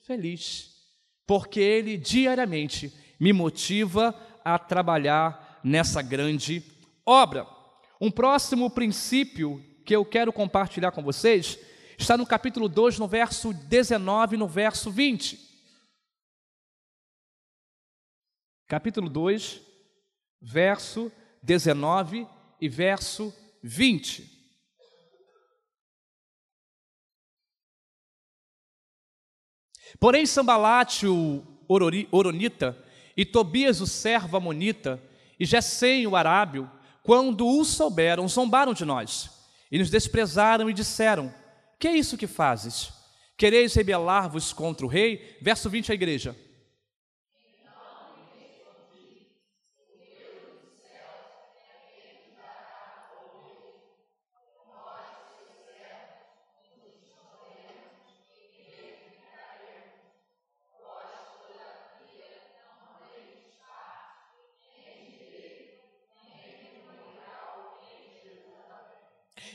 feliz, 0.01 0.71
porque 1.25 1.59
ele 1.61 1.95
diariamente 1.95 2.91
me 3.17 3.31
motiva 3.31 4.13
a 4.43 4.59
trabalhar 4.59 5.59
nessa 5.63 6.01
grande 6.01 6.61
obra. 7.05 7.47
Um 8.01 8.11
próximo 8.11 8.69
princípio 8.69 9.63
que 9.85 9.95
eu 9.95 10.03
quero 10.03 10.33
compartilhar 10.33 10.91
com 10.91 11.01
vocês 11.01 11.57
está 11.97 12.17
no 12.17 12.25
capítulo 12.25 12.67
2, 12.67 12.99
no 12.99 13.07
verso 13.07 13.53
19 13.53 14.35
e 14.35 14.39
no 14.39 14.47
verso 14.47 14.91
20. 14.91 15.48
Capítulo 18.69 19.09
2, 19.09 19.61
verso 20.39 21.11
19 21.41 22.27
e 22.61 22.69
verso 22.69 23.33
20. 23.63 24.29
Porém, 29.99 30.23
Sambalate, 30.23 31.07
o 31.07 31.43
Oronita, 32.11 32.77
e 33.17 33.25
Tobias, 33.25 33.81
o 33.81 33.87
servo 33.87 34.37
Amonita, 34.37 35.01
e 35.39 35.47
Gesem, 35.47 36.05
o 36.05 36.15
Arábio, 36.15 36.69
quando 37.01 37.47
o 37.47 37.65
souberam, 37.65 38.27
zombaram 38.27 38.75
de 38.75 38.85
nós, 38.85 39.31
e 39.71 39.79
nos 39.79 39.89
desprezaram 39.89 40.69
e 40.69 40.73
disseram: 40.75 41.33
Que 41.79 41.87
é 41.87 41.97
isso 41.97 42.15
que 42.15 42.27
fazes? 42.27 42.93
Quereis 43.35 43.73
rebelar-vos 43.73 44.53
contra 44.53 44.85
o 44.85 44.89
rei? 44.89 45.39
Verso 45.41 45.71
20, 45.71 45.91
a 45.91 45.95
igreja. 45.95 46.48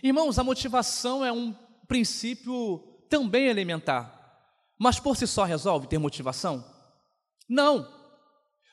Irmãos, 0.04 0.38
a 0.38 0.44
motivação 0.44 1.25
é 1.25 1.32
um 1.32 1.54
princípio 1.88 2.76
também 3.08 3.46
elementar, 3.46 4.38
mas 4.78 5.00
por 5.00 5.16
si 5.16 5.26
só 5.26 5.44
resolve 5.44 5.87
ter 5.87 5.96
motivação? 5.96 6.62
Não. 7.49 7.90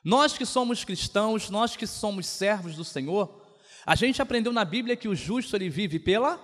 Nós 0.04 0.38
que 0.38 0.46
somos 0.46 0.84
cristãos, 0.84 1.50
nós 1.50 1.78
que 1.78 1.88
somos 1.88 2.28
servos 2.28 2.76
do 2.76 2.84
Senhor, 2.84 3.46
a 3.86 3.96
gente 3.96 4.22
aprendeu 4.22 4.52
na 4.52 4.66
Bíblia 4.66 4.98
que 4.98 5.08
o 5.08 5.16
justo 5.16 5.56
ele 5.56 5.70
vive 5.70 6.00
pela. 6.00 6.38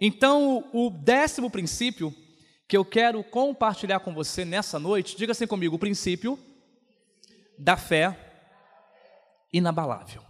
Então, 0.00 0.70
o 0.72 0.88
décimo 0.88 1.50
princípio 1.50 2.14
que 2.66 2.78
eu 2.78 2.86
quero 2.86 3.22
compartilhar 3.22 4.00
com 4.00 4.14
você 4.14 4.42
nessa 4.42 4.78
noite, 4.78 5.18
diga 5.18 5.32
assim 5.32 5.46
comigo: 5.46 5.76
o 5.76 5.78
princípio 5.78 6.38
da 7.58 7.76
fé 7.76 8.18
inabalável. 9.52 10.24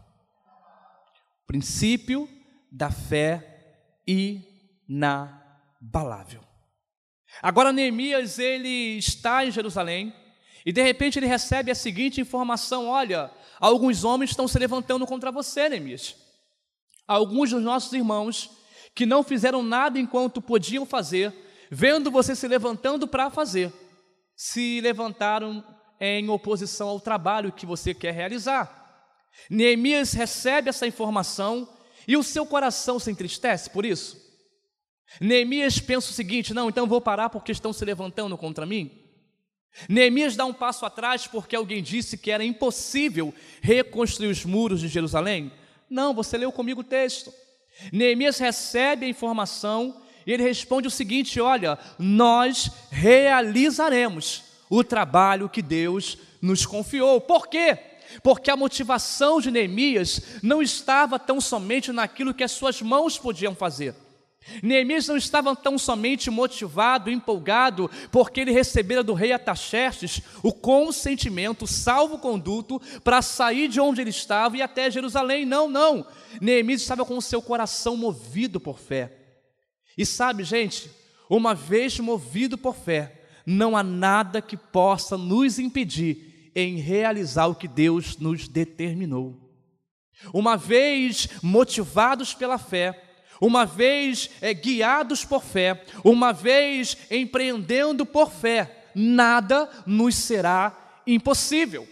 Princípio 1.46 2.28
da 2.72 2.90
fé 2.90 3.30
inabalável. 3.30 3.51
Agora 7.40 7.72
Neemias 7.72 8.38
ele 8.38 8.98
está 8.98 9.44
em 9.44 9.50
Jerusalém 9.50 10.14
e 10.64 10.72
de 10.72 10.82
repente 10.82 11.18
ele 11.18 11.26
recebe 11.26 11.70
a 11.70 11.74
seguinte 11.74 12.20
informação: 12.20 12.88
olha, 12.88 13.30
alguns 13.58 14.04
homens 14.04 14.30
estão 14.30 14.46
se 14.46 14.58
levantando 14.58 15.06
contra 15.06 15.32
você, 15.32 15.68
Neemias. 15.68 16.16
Alguns 17.06 17.50
dos 17.50 17.62
nossos 17.62 17.92
irmãos 17.92 18.50
que 18.94 19.06
não 19.06 19.22
fizeram 19.22 19.62
nada 19.62 19.98
enquanto 19.98 20.42
podiam 20.42 20.84
fazer, 20.84 21.34
vendo 21.70 22.10
você 22.10 22.36
se 22.36 22.46
levantando 22.46 23.08
para 23.08 23.30
fazer, 23.30 23.72
se 24.36 24.80
levantaram 24.80 25.64
em 25.98 26.28
oposição 26.28 26.88
ao 26.88 27.00
trabalho 27.00 27.52
que 27.52 27.64
você 27.64 27.94
quer 27.94 28.12
realizar. 28.12 28.80
Neemias 29.48 30.12
recebe 30.12 30.68
essa 30.68 30.86
informação 30.86 31.68
e 32.06 32.16
o 32.16 32.22
seu 32.22 32.44
coração 32.46 32.98
se 32.98 33.10
entristece 33.10 33.70
por 33.70 33.84
isso? 33.84 34.20
Neemias 35.20 35.78
pensa 35.78 36.10
o 36.10 36.14
seguinte: 36.14 36.54
não, 36.54 36.68
então 36.68 36.86
vou 36.86 37.00
parar 37.00 37.28
porque 37.28 37.52
estão 37.52 37.72
se 37.72 37.84
levantando 37.84 38.36
contra 38.36 38.66
mim? 38.66 38.90
Neemias 39.88 40.36
dá 40.36 40.44
um 40.44 40.52
passo 40.52 40.84
atrás 40.84 41.26
porque 41.26 41.56
alguém 41.56 41.82
disse 41.82 42.18
que 42.18 42.30
era 42.30 42.44
impossível 42.44 43.34
reconstruir 43.60 44.28
os 44.28 44.44
muros 44.44 44.80
de 44.80 44.88
Jerusalém? 44.88 45.52
Não, 45.88 46.14
você 46.14 46.36
leu 46.36 46.52
comigo 46.52 46.82
o 46.82 46.84
texto. 46.84 47.32
Neemias 47.92 48.38
recebe 48.38 49.06
a 49.06 49.08
informação 49.08 50.02
e 50.26 50.32
ele 50.32 50.42
responde 50.42 50.88
o 50.88 50.90
seguinte: 50.90 51.40
olha, 51.40 51.78
nós 51.98 52.70
realizaremos 52.90 54.44
o 54.68 54.82
trabalho 54.82 55.48
que 55.48 55.62
Deus 55.62 56.18
nos 56.40 56.66
confiou. 56.66 57.20
Por 57.20 57.48
quê? 57.48 57.78
Porque 58.22 58.50
a 58.50 58.56
motivação 58.56 59.40
de 59.40 59.50
Neemias 59.50 60.20
não 60.42 60.60
estava 60.60 61.18
tão 61.18 61.40
somente 61.40 61.92
naquilo 61.92 62.34
que 62.34 62.44
as 62.44 62.52
suas 62.52 62.82
mãos 62.82 63.18
podiam 63.18 63.54
fazer. 63.54 63.94
Neemias 64.62 65.06
não 65.06 65.16
estava 65.16 65.54
tão 65.54 65.78
somente 65.78 66.30
motivado, 66.30 67.10
empolgado, 67.10 67.90
porque 68.10 68.40
ele 68.40 68.50
recebera 68.50 69.02
do 69.02 69.14
rei 69.14 69.32
Ataxerxes 69.32 70.20
o 70.42 70.52
consentimento, 70.52 71.66
salvo-conduto, 71.66 72.80
para 73.04 73.22
sair 73.22 73.68
de 73.68 73.80
onde 73.80 74.00
ele 74.00 74.10
estava 74.10 74.56
e 74.56 74.62
até 74.62 74.90
Jerusalém. 74.90 75.46
Não, 75.46 75.68
não. 75.68 76.06
Neemias 76.40 76.82
estava 76.82 77.04
com 77.04 77.16
o 77.16 77.22
seu 77.22 77.40
coração 77.40 77.96
movido 77.96 78.58
por 78.58 78.78
fé. 78.78 79.12
E 79.96 80.04
sabe, 80.04 80.42
gente, 80.42 80.90
uma 81.30 81.54
vez 81.54 81.98
movido 82.00 82.58
por 82.58 82.74
fé, 82.74 83.20
não 83.46 83.76
há 83.76 83.82
nada 83.82 84.42
que 84.42 84.56
possa 84.56 85.16
nos 85.16 85.58
impedir 85.58 86.31
em 86.54 86.76
realizar 86.76 87.46
o 87.46 87.54
que 87.54 87.68
Deus 87.68 88.16
nos 88.18 88.48
determinou. 88.48 89.38
Uma 90.32 90.56
vez 90.56 91.28
motivados 91.42 92.34
pela 92.34 92.58
fé, 92.58 93.00
uma 93.40 93.64
vez 93.66 94.30
é, 94.40 94.54
guiados 94.54 95.24
por 95.24 95.42
fé, 95.42 95.84
uma 96.04 96.32
vez 96.32 96.96
empreendendo 97.10 98.06
por 98.06 98.30
fé, 98.30 98.90
nada 98.94 99.68
nos 99.84 100.14
será 100.14 101.00
impossível. 101.06 101.88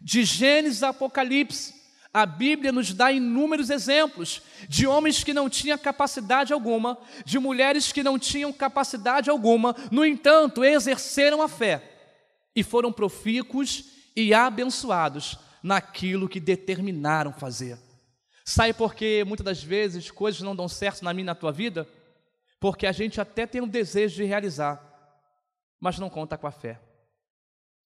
De 0.00 0.24
Gênesis 0.24 0.82
a 0.82 0.88
Apocalipse, 0.90 1.74
a 2.14 2.24
Bíblia 2.24 2.72
nos 2.72 2.94
dá 2.94 3.12
inúmeros 3.12 3.68
exemplos 3.68 4.40
de 4.66 4.86
homens 4.86 5.22
que 5.22 5.34
não 5.34 5.50
tinham 5.50 5.76
capacidade 5.76 6.54
alguma, 6.54 6.96
de 7.24 7.38
mulheres 7.38 7.92
que 7.92 8.02
não 8.02 8.18
tinham 8.18 8.52
capacidade 8.52 9.28
alguma, 9.28 9.76
no 9.90 10.06
entanto, 10.06 10.64
exerceram 10.64 11.42
a 11.42 11.48
fé 11.48 11.97
e 12.58 12.62
foram 12.64 12.92
profícuos 12.92 13.84
e 14.16 14.34
abençoados 14.34 15.38
naquilo 15.62 16.28
que 16.28 16.40
determinaram 16.40 17.32
fazer. 17.32 17.78
Sabe 18.44 18.72
por 18.72 18.96
que 18.96 19.22
muitas 19.22 19.44
das 19.44 19.62
vezes 19.62 20.10
coisas 20.10 20.40
não 20.40 20.56
dão 20.56 20.68
certo 20.68 21.04
na 21.04 21.14
minha 21.14 21.22
e 21.22 21.26
na 21.26 21.36
tua 21.36 21.52
vida? 21.52 21.86
Porque 22.58 22.84
a 22.84 22.90
gente 22.90 23.20
até 23.20 23.46
tem 23.46 23.60
um 23.60 23.68
desejo 23.68 24.16
de 24.16 24.24
realizar, 24.24 24.82
mas 25.78 26.00
não 26.00 26.10
conta 26.10 26.36
com 26.36 26.48
a 26.48 26.50
fé. 26.50 26.80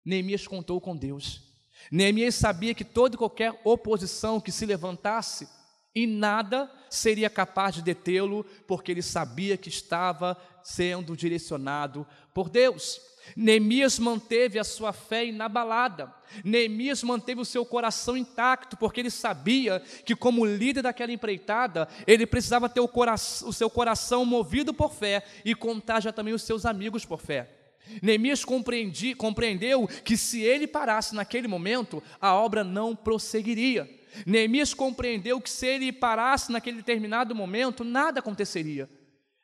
Neemias 0.05 0.47
contou 0.47 0.81
com 0.81 0.97
Deus. 0.97 1.43
Neemias 1.91 2.37
sabia 2.37 2.73
que 2.73 2.85
toda 2.85 3.17
e 3.17 3.19
qualquer 3.19 3.61
oposição 3.65 4.41
que 4.41 4.53
se 4.53 4.65
levantasse, 4.65 5.49
e 5.95 6.07
nada 6.07 6.71
seria 6.89 7.29
capaz 7.29 7.75
de 7.75 7.83
detê-lo, 7.83 8.45
porque 8.67 8.93
ele 8.93 9.03
sabia 9.03 9.57
que 9.57 9.69
estava 9.69 10.37
sendo 10.63 11.17
direcionado 11.17 12.07
por 12.33 12.49
Deus. 12.49 13.01
Neemias 13.37 13.99
manteve 13.99 14.59
a 14.59 14.65
sua 14.65 14.93
fé 14.93 15.27
inabalada. 15.27 16.13
Neemias 16.45 17.03
manteve 17.03 17.41
o 17.41 17.45
seu 17.45 17.65
coração 17.65 18.17
intacto, 18.17 18.77
porque 18.77 19.01
ele 19.01 19.11
sabia 19.11 19.81
que, 20.05 20.17
como 20.17 20.45
líder 20.45 20.83
daquela 20.83 21.13
empreitada, 21.13 21.89
ele 22.07 22.27
precisava 22.27 22.69
ter 22.69 22.81
o, 22.81 22.89
coração, 22.89 23.49
o 23.49 23.53
seu 23.53 23.69
coração 23.69 24.25
movido 24.25 24.73
por 24.73 24.93
fé 24.93 25.25
e 25.45 25.55
contar 25.55 26.01
já 26.01 26.13
também 26.13 26.35
os 26.35 26.43
seus 26.43 26.65
amigos 26.65 27.05
por 27.05 27.21
fé. 27.21 27.57
Neemias 28.01 28.45
compreendeu 28.45 29.89
que 30.05 30.17
se 30.17 30.41
ele 30.43 30.67
parasse 30.67 31.15
naquele 31.15 31.49
momento, 31.49 32.03
a 32.21 32.35
obra 32.35 32.63
não 32.63 32.95
prosseguiria. 32.95 34.00
Neemias 34.27 34.75
compreendeu 34.75 35.41
que 35.41 35.51
se 35.51 35.67
ele 35.67 35.93
parasse 35.93 36.51
naquele 36.53 36.79
determinado 36.79 37.35
momento, 37.35 37.85
nada 37.85 38.21
aconteceria. 38.21 38.89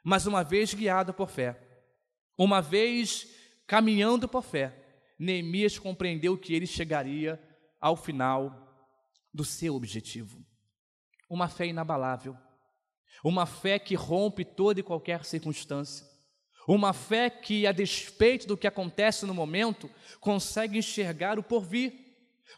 Mas 0.02 0.26
uma 0.26 0.44
vez 0.44 0.72
guiado 0.72 1.12
por 1.12 1.28
fé, 1.28 1.58
uma 2.38 2.60
vez 2.60 3.26
caminhando 3.66 4.28
por 4.28 4.42
fé, 4.42 4.72
Neemias 5.18 5.78
compreendeu 5.78 6.36
que 6.36 6.54
ele 6.54 6.66
chegaria 6.66 7.40
ao 7.80 7.96
final 7.96 8.66
do 9.32 9.44
seu 9.44 9.74
objetivo. 9.74 10.44
Uma 11.28 11.48
fé 11.48 11.66
inabalável, 11.66 12.36
uma 13.24 13.46
fé 13.46 13.78
que 13.78 13.94
rompe 13.94 14.44
toda 14.44 14.80
e 14.80 14.82
qualquer 14.82 15.24
circunstância, 15.24 16.06
uma 16.68 16.92
fé 16.92 17.30
que, 17.30 17.66
a 17.66 17.72
despeito 17.72 18.46
do 18.46 18.56
que 18.56 18.66
acontece 18.66 19.24
no 19.24 19.34
momento, 19.34 19.88
consegue 20.20 20.78
enxergar 20.78 21.38
o 21.38 21.42
porvir, 21.42 21.92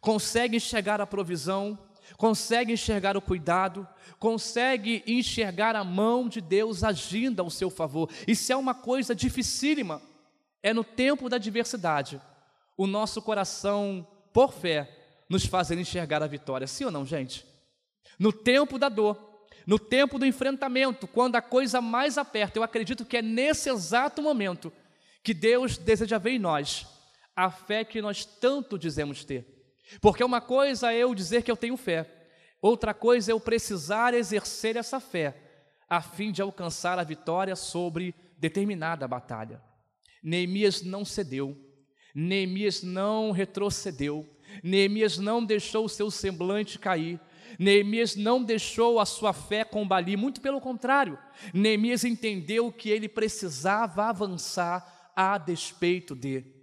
consegue 0.00 0.56
enxergar 0.56 1.00
a 1.00 1.06
provisão, 1.06 1.78
consegue 2.16 2.72
enxergar 2.72 3.16
o 3.16 3.22
cuidado, 3.22 3.86
consegue 4.18 5.02
enxergar 5.06 5.76
a 5.76 5.84
mão 5.84 6.28
de 6.28 6.40
Deus 6.40 6.82
agindo 6.82 7.40
ao 7.40 7.50
seu 7.50 7.70
favor. 7.70 8.10
Isso 8.26 8.52
é 8.52 8.56
uma 8.56 8.74
coisa 8.74 9.14
dificílima. 9.14 10.02
É 10.62 10.72
no 10.72 10.82
tempo 10.82 11.28
da 11.28 11.36
adversidade, 11.36 12.20
o 12.76 12.86
nosso 12.86 13.22
coração, 13.22 14.06
por 14.32 14.52
fé, 14.52 14.88
nos 15.28 15.44
fazer 15.46 15.78
enxergar 15.78 16.22
a 16.22 16.26
vitória. 16.26 16.66
Sim 16.66 16.84
ou 16.84 16.90
não, 16.90 17.06
gente? 17.06 17.46
No 18.18 18.32
tempo 18.32 18.78
da 18.78 18.88
dor, 18.88 19.28
no 19.66 19.78
tempo 19.78 20.18
do 20.18 20.26
enfrentamento, 20.26 21.06
quando 21.06 21.36
a 21.36 21.42
coisa 21.42 21.80
mais 21.80 22.16
aperta, 22.16 22.58
eu 22.58 22.62
acredito 22.62 23.04
que 23.04 23.18
é 23.18 23.22
nesse 23.22 23.68
exato 23.68 24.22
momento 24.22 24.72
que 25.22 25.34
Deus 25.34 25.76
deseja 25.76 26.18
ver 26.18 26.30
em 26.30 26.38
nós 26.38 26.86
a 27.36 27.50
fé 27.50 27.84
que 27.84 28.00
nós 28.00 28.24
tanto 28.24 28.78
dizemos 28.78 29.24
ter. 29.24 29.57
Porque 30.00 30.22
uma 30.22 30.40
coisa 30.40 30.92
é 30.92 30.98
eu 30.98 31.14
dizer 31.14 31.42
que 31.42 31.50
eu 31.50 31.56
tenho 31.56 31.76
fé, 31.76 32.06
outra 32.60 32.92
coisa 32.92 33.30
é 33.30 33.32
eu 33.32 33.40
precisar 33.40 34.14
exercer 34.14 34.76
essa 34.76 35.00
fé, 35.00 35.36
a 35.88 36.02
fim 36.02 36.30
de 36.30 36.42
alcançar 36.42 36.98
a 36.98 37.04
vitória 37.04 37.56
sobre 37.56 38.14
determinada 38.36 39.08
batalha. 39.08 39.62
Neemias 40.22 40.82
não 40.82 41.04
cedeu, 41.04 41.56
Neemias 42.14 42.82
não 42.82 43.30
retrocedeu, 43.30 44.28
Neemias 44.62 45.18
não 45.18 45.44
deixou 45.44 45.84
o 45.84 45.88
seu 45.88 46.10
semblante 46.10 46.78
cair, 46.78 47.20
Neemias 47.58 48.14
não 48.14 48.42
deixou 48.42 49.00
a 49.00 49.06
sua 49.06 49.32
fé 49.32 49.64
combalir, 49.64 50.18
muito 50.18 50.40
pelo 50.40 50.60
contrário, 50.60 51.18
Neemias 51.54 52.04
entendeu 52.04 52.70
que 52.70 52.90
ele 52.90 53.08
precisava 53.08 54.04
avançar 54.04 55.12
a 55.16 55.38
despeito 55.38 56.14
de. 56.14 56.57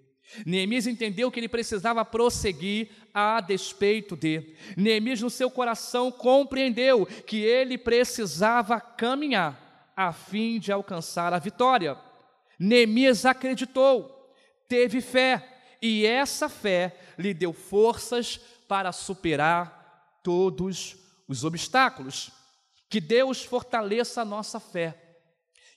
Neemias 0.45 0.87
entendeu 0.87 1.31
que 1.31 1.39
ele 1.39 1.47
precisava 1.47 2.03
prosseguir 2.03 2.89
a 3.13 3.39
despeito 3.39 4.15
de. 4.15 4.55
Neemias, 4.75 5.21
no 5.21 5.29
seu 5.29 5.49
coração, 5.49 6.11
compreendeu 6.11 7.05
que 7.05 7.37
ele 7.37 7.77
precisava 7.77 8.79
caminhar 8.79 9.93
a 9.95 10.11
fim 10.11 10.59
de 10.59 10.71
alcançar 10.71 11.33
a 11.33 11.39
vitória. 11.39 11.97
Neemias 12.59 13.25
acreditou, 13.25 14.33
teve 14.67 14.99
fé, 15.01 15.55
e 15.81 16.05
essa 16.05 16.49
fé 16.49 16.97
lhe 17.17 17.33
deu 17.33 17.53
forças 17.53 18.37
para 18.67 18.91
superar 18.91 20.19
todos 20.23 20.97
os 21.27 21.43
obstáculos. 21.43 22.31
Que 22.89 22.99
Deus 22.99 23.43
fortaleça 23.43 24.21
a 24.21 24.25
nossa 24.25 24.59
fé. 24.59 25.17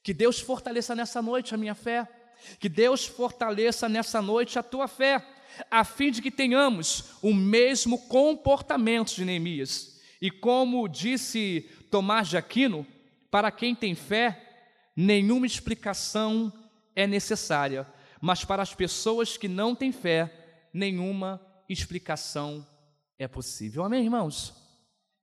Que 0.02 0.14
Deus 0.14 0.40
fortaleça 0.40 0.94
nessa 0.94 1.20
noite 1.20 1.54
a 1.54 1.58
minha 1.58 1.74
fé. 1.74 2.08
Que 2.58 2.68
Deus 2.68 3.06
fortaleça 3.06 3.88
nessa 3.88 4.22
noite 4.22 4.58
a 4.58 4.62
tua 4.62 4.88
fé, 4.88 5.24
a 5.70 5.84
fim 5.84 6.10
de 6.10 6.22
que 6.22 6.30
tenhamos 6.30 7.14
o 7.22 7.34
mesmo 7.34 7.98
comportamento 8.08 9.14
de 9.14 9.24
Neemias. 9.24 10.00
E 10.20 10.30
como 10.30 10.88
disse 10.88 11.68
Tomás 11.90 12.28
de 12.28 12.36
Aquino, 12.36 12.86
para 13.30 13.50
quem 13.50 13.74
tem 13.74 13.94
fé, 13.94 14.44
nenhuma 14.96 15.46
explicação 15.46 16.52
é 16.94 17.06
necessária, 17.06 17.86
mas 18.20 18.44
para 18.44 18.62
as 18.62 18.74
pessoas 18.74 19.36
que 19.36 19.46
não 19.46 19.74
têm 19.74 19.92
fé, 19.92 20.32
nenhuma 20.72 21.40
explicação 21.68 22.66
é 23.18 23.28
possível. 23.28 23.84
Amém, 23.84 24.04
irmãos? 24.04 24.54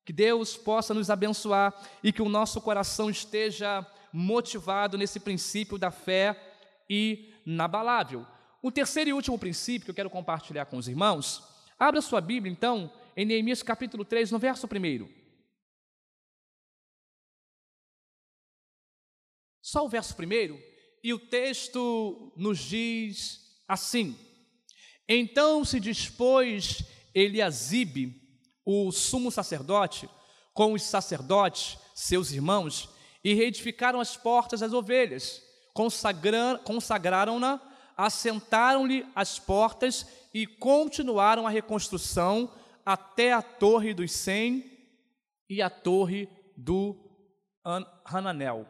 Que 0.05 0.13
Deus 0.13 0.55
possa 0.55 0.93
nos 0.93 1.09
abençoar 1.09 1.73
e 2.03 2.13
que 2.13 2.21
o 2.21 2.29
nosso 2.29 2.61
coração 2.61 3.09
esteja 3.09 3.85
motivado 4.13 4.97
nesse 4.97 5.19
princípio 5.19 5.77
da 5.77 5.91
fé 5.91 6.44
inabalável. 6.89 8.25
O 8.61 8.71
terceiro 8.71 9.09
e 9.09 9.13
último 9.13 9.37
princípio 9.37 9.85
que 9.85 9.91
eu 9.91 9.95
quero 9.95 10.09
compartilhar 10.09 10.65
com 10.65 10.77
os 10.77 10.87
irmãos, 10.87 11.43
abra 11.77 12.01
sua 12.01 12.21
Bíblia 12.21 12.51
então 12.51 12.91
em 13.15 13.25
Neemias 13.25 13.61
capítulo 13.63 14.03
3, 14.03 14.31
no 14.31 14.39
verso 14.39 14.67
1. 14.67 15.07
Só 19.61 19.85
o 19.85 19.89
verso 19.89 20.13
1, 20.13 20.59
e 21.03 21.13
o 21.13 21.19
texto 21.19 22.33
nos 22.35 22.59
diz 22.59 23.61
assim: 23.67 24.17
Então 25.07 25.63
se 25.63 25.79
dispôs 25.79 26.83
Eliasibe, 27.13 28.21
o 28.65 28.91
sumo 28.91 29.31
sacerdote, 29.31 30.09
com 30.53 30.73
os 30.73 30.81
sacerdotes, 30.81 31.77
seus 31.93 32.31
irmãos, 32.31 32.89
e 33.23 33.33
reedificaram 33.33 33.99
as 33.99 34.17
portas 34.17 34.59
das 34.59 34.73
ovelhas, 34.73 35.41
consagraram-na, 35.75 37.61
assentaram-lhe 37.95 39.05
as 39.13 39.37
portas 39.37 40.07
e 40.33 40.47
continuaram 40.47 41.45
a 41.45 41.49
reconstrução 41.49 42.51
até 42.85 43.33
a 43.33 43.41
torre 43.41 43.93
dos 43.93 44.11
Cem 44.11 44.65
e 45.49 45.61
a 45.61 45.69
torre 45.69 46.27
do 46.57 46.97
Hananel. 48.05 48.67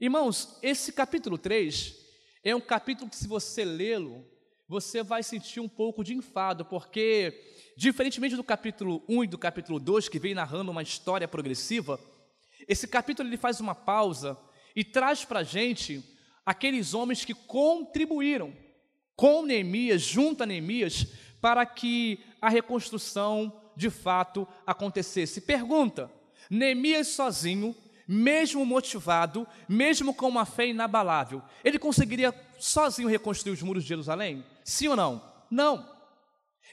Irmãos, 0.00 0.58
esse 0.62 0.92
capítulo 0.92 1.38
3 1.38 1.94
é 2.42 2.56
um 2.56 2.60
capítulo 2.60 3.08
que, 3.10 3.16
se 3.16 3.28
você 3.28 3.64
lê-lo, 3.64 4.24
você 4.66 5.02
vai 5.02 5.22
sentir 5.22 5.60
um 5.60 5.68
pouco 5.68 6.02
de 6.02 6.14
enfado, 6.14 6.64
porque 6.64 7.50
Diferentemente 7.80 8.36
do 8.36 8.44
capítulo 8.44 9.02
1 9.08 9.24
e 9.24 9.26
do 9.26 9.38
capítulo 9.38 9.80
2, 9.80 10.06
que 10.06 10.18
vem 10.18 10.34
narrando 10.34 10.70
uma 10.70 10.82
história 10.82 11.26
progressiva, 11.26 11.98
esse 12.68 12.86
capítulo 12.86 13.26
ele 13.26 13.38
faz 13.38 13.58
uma 13.58 13.74
pausa 13.74 14.36
e 14.76 14.84
traz 14.84 15.24
para 15.24 15.38
a 15.38 15.42
gente 15.42 16.04
aqueles 16.44 16.94
homens 16.94 17.24
que 17.24 17.34
contribuíram 17.34 18.52
com 19.16 19.42
Neemias, 19.42 20.02
junto 20.02 20.42
a 20.42 20.46
Neemias, 20.46 21.06
para 21.40 21.64
que 21.66 22.20
a 22.40 22.48
reconstrução 22.48 23.52
de 23.76 23.90
fato 23.90 24.46
acontecesse. 24.66 25.40
Pergunta: 25.40 26.10
Neemias 26.48 27.08
sozinho, 27.08 27.74
mesmo 28.06 28.64
motivado, 28.64 29.46
mesmo 29.68 30.14
com 30.14 30.28
uma 30.28 30.44
fé 30.44 30.66
inabalável, 30.66 31.42
ele 31.64 31.78
conseguiria 31.78 32.34
sozinho 32.58 33.08
reconstruir 33.08 33.52
os 33.52 33.62
muros 33.62 33.82
de 33.82 33.88
Jerusalém? 33.88 34.44
Sim 34.64 34.88
ou 34.88 34.96
não? 34.96 35.22
Não. 35.50 35.88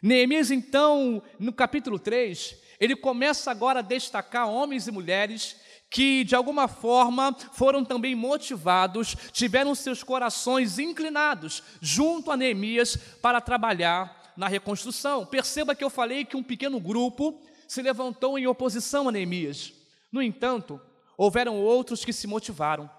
Neemias, 0.01 0.51
então, 0.51 1.21
no 1.39 1.51
capítulo 1.51 1.97
3, 1.97 2.55
ele 2.79 2.95
começa 2.95 3.49
agora 3.49 3.79
a 3.79 3.83
destacar 3.83 4.49
homens 4.49 4.87
e 4.87 4.91
mulheres 4.91 5.55
que, 5.89 6.23
de 6.23 6.35
alguma 6.35 6.67
forma, 6.67 7.35
foram 7.53 7.83
também 7.83 8.13
motivados, 8.13 9.15
tiveram 9.31 9.73
seus 9.73 10.03
corações 10.03 10.79
inclinados 10.79 11.63
junto 11.81 12.31
a 12.31 12.37
Neemias 12.37 12.97
para 13.21 13.39
trabalhar 13.39 14.33
na 14.35 14.47
reconstrução. 14.47 15.25
Perceba 15.25 15.75
que 15.75 15.83
eu 15.83 15.89
falei 15.89 16.25
que 16.25 16.37
um 16.37 16.43
pequeno 16.43 16.79
grupo 16.79 17.41
se 17.67 17.81
levantou 17.81 18.37
em 18.37 18.47
oposição 18.47 19.07
a 19.07 19.11
Neemias. 19.11 19.73
No 20.11 20.21
entanto, 20.21 20.79
houveram 21.17 21.55
outros 21.55 22.03
que 22.03 22.13
se 22.13 22.27
motivaram, 22.27 22.89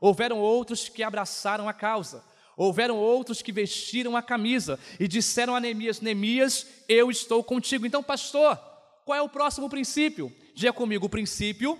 houveram 0.00 0.38
outros 0.38 0.88
que 0.88 1.02
abraçaram 1.02 1.68
a 1.68 1.72
causa. 1.72 2.28
Houveram 2.56 2.98
outros 2.98 3.40
que 3.40 3.52
vestiram 3.52 4.14
a 4.14 4.20
camisa 4.20 4.78
e 4.98 5.08
disseram 5.08 5.56
a 5.56 5.60
Neemias: 5.60 6.02
Neemias, 6.02 6.66
eu 6.86 7.10
estou 7.10 7.42
contigo. 7.42 7.86
Então, 7.86 8.02
pastor, 8.02 8.58
qual 9.02 9.16
é 9.16 9.22
o 9.22 9.30
próximo 9.30 9.70
princípio? 9.70 10.30
Diga 10.54 10.70
comigo: 10.70 11.06
o 11.06 11.08
princípio 11.08 11.78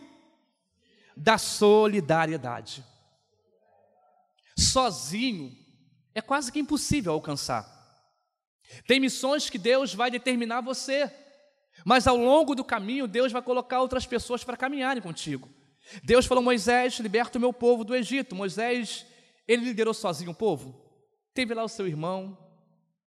da 1.17 1.39
solidariedade. 1.39 2.85
Sozinho 4.57 5.57
é 6.15 6.21
quase 6.21 6.53
que 6.53 6.59
impossível 6.59 7.13
alcançar. 7.13 7.79
Tem 8.87 9.01
missões 9.01 9.51
que 9.51 9.59
Deus 9.59 9.95
vai 9.95 10.11
determinar 10.11 10.61
você, 10.61 11.11
mas 11.85 12.07
ao 12.07 12.17
longo 12.17 12.55
do 12.55 12.65
caminho 12.65 13.09
Deus 13.09 13.33
vai 13.33 13.43
colocar 13.43 13.81
outras 13.81 14.07
pessoas 14.07 14.45
para 14.45 14.57
caminharem 14.57 15.03
contigo. 15.03 15.49
Deus 16.05 16.27
falou: 16.27 16.43
Moisés, 16.43 16.99
liberta 17.01 17.39
o 17.39 17.41
meu 17.41 17.53
povo 17.53 17.85
do 17.85 17.95
Egito. 17.97 18.35
Moisés 18.35 19.07
ele 19.49 19.65
liderou 19.65 19.95
sozinho 19.95 20.31
o 20.31 20.35
povo? 20.35 20.81
Teve 21.35 21.55
lá 21.55 21.65
o 21.65 21.69
seu 21.69 21.87
irmão. 21.87 22.39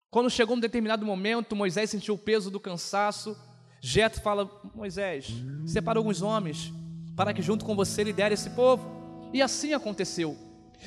Quando 0.09 0.29
chegou 0.29 0.55
um 0.55 0.59
determinado 0.59 1.05
momento, 1.05 1.55
Moisés 1.55 1.89
sentiu 1.89 2.15
o 2.15 2.17
peso 2.17 2.49
do 2.49 2.59
cansaço. 2.59 3.37
Jetro 3.81 4.21
fala: 4.21 4.49
Moisés, 4.73 5.27
separa 5.67 5.99
alguns 5.99 6.21
homens 6.21 6.71
para 7.15 7.33
que 7.33 7.41
junto 7.41 7.65
com 7.65 7.75
você 7.75 8.03
lidere 8.03 8.33
esse 8.33 8.49
povo. 8.51 8.83
E 9.31 9.41
assim 9.41 9.73
aconteceu. 9.73 10.37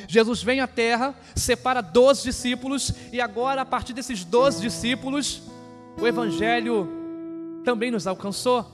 Jesus 0.09 0.43
vem 0.43 0.61
à 0.61 0.67
terra, 0.67 1.15
separa 1.35 1.81
12 1.81 2.23
discípulos, 2.23 2.93
e 3.12 3.21
agora, 3.21 3.62
a 3.62 3.67
partir 3.67 3.93
desses 3.93 4.25
12 4.25 4.61
discípulos, 4.61 5.43
o 5.99 6.07
Evangelho 6.07 6.89
também 7.65 7.91
nos 7.91 8.07
alcançou. 8.07 8.73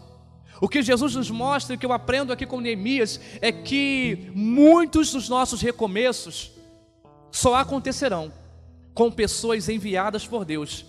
O 0.61 0.69
que 0.69 0.83
Jesus 0.83 1.15
nos 1.15 1.31
mostra, 1.31 1.75
e 1.75 1.79
que 1.79 1.87
eu 1.87 1.93
aprendo 1.93 2.33
aqui 2.33 2.45
com 2.45 2.61
Neemias, 2.61 3.21
é 3.41 3.53
que 3.53 4.31
muitos 4.35 5.12
dos 5.12 5.29
nossos 5.29 5.61
recomeços 5.62 6.53
só 7.31 7.55
acontecerão 7.55 8.33
com 8.95 9.11
pessoas 9.11 9.69
enviadas 9.69 10.27
por 10.27 10.45
Deus 10.45 10.85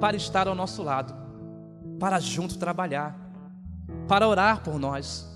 para 0.00 0.16
estar 0.16 0.48
ao 0.48 0.54
nosso 0.54 0.82
lado, 0.82 1.14
para 1.98 2.18
junto 2.18 2.58
trabalhar, 2.58 3.16
para 4.08 4.26
orar 4.26 4.62
por 4.62 4.78
nós. 4.78 5.29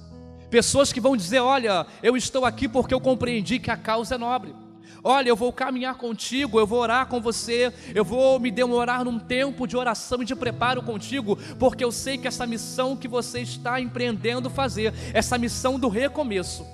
Pessoas 0.55 0.93
que 0.93 1.01
vão 1.01 1.17
dizer: 1.17 1.41
Olha, 1.41 1.85
eu 2.01 2.17
estou 2.17 2.45
aqui 2.45 2.69
porque 2.69 2.95
eu 2.95 3.01
compreendi 3.01 3.59
que 3.59 3.73
a 3.73 3.77
causa 3.77 4.15
é 4.15 4.19
nobre. 4.19 4.55
Olha, 5.03 5.29
eu 5.29 5.35
vou 5.35 5.53
caminhar 5.53 5.97
contigo, 5.97 6.61
eu 6.61 6.67
vou 6.67 6.79
orar 6.79 7.09
com 7.09 7.21
você, 7.21 7.75
eu 7.93 8.05
vou 8.05 8.39
me 8.39 8.53
demorar 8.53 9.05
num 9.05 9.19
tempo 9.19 9.67
de 9.67 9.77
oração 9.77 10.23
e 10.23 10.25
de 10.25 10.33
preparo 10.37 10.81
contigo, 10.81 11.37
porque 11.59 11.83
eu 11.83 11.91
sei 11.91 12.17
que 12.19 12.29
essa 12.29 12.47
missão 12.47 12.97
que 12.97 13.09
você 13.09 13.41
está 13.41 13.81
empreendendo 13.81 14.49
fazer, 14.49 14.95
essa 15.13 15.37
missão 15.37 15.77
do 15.77 15.89
recomeço, 15.89 16.65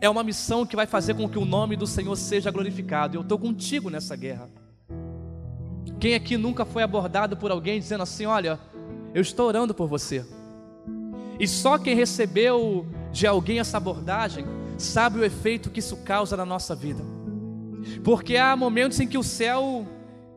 é 0.00 0.08
uma 0.08 0.24
missão 0.24 0.64
que 0.64 0.74
vai 0.74 0.86
fazer 0.86 1.12
com 1.12 1.28
que 1.28 1.38
o 1.38 1.44
nome 1.44 1.76
do 1.76 1.86
Senhor 1.86 2.16
seja 2.16 2.50
glorificado. 2.50 3.18
Eu 3.18 3.20
estou 3.20 3.38
contigo 3.38 3.90
nessa 3.90 4.16
guerra. 4.16 4.48
Quem 6.00 6.14
aqui 6.14 6.38
nunca 6.38 6.64
foi 6.64 6.82
abordado 6.82 7.36
por 7.36 7.50
alguém 7.50 7.78
dizendo 7.78 8.04
assim: 8.04 8.24
Olha, 8.24 8.58
eu 9.12 9.20
estou 9.20 9.48
orando 9.48 9.74
por 9.74 9.86
você. 9.86 10.24
E 11.38 11.46
só 11.46 11.76
quem 11.76 11.94
recebeu 11.94 12.86
de 13.12 13.26
alguém 13.26 13.60
essa 13.60 13.76
abordagem 13.76 14.44
sabe 14.78 15.18
o 15.18 15.24
efeito 15.24 15.70
que 15.70 15.80
isso 15.80 15.98
causa 15.98 16.36
na 16.36 16.44
nossa 16.44 16.74
vida. 16.74 17.04
Porque 18.02 18.36
há 18.36 18.56
momentos 18.56 18.98
em 19.00 19.06
que 19.06 19.18
o 19.18 19.22
céu 19.22 19.86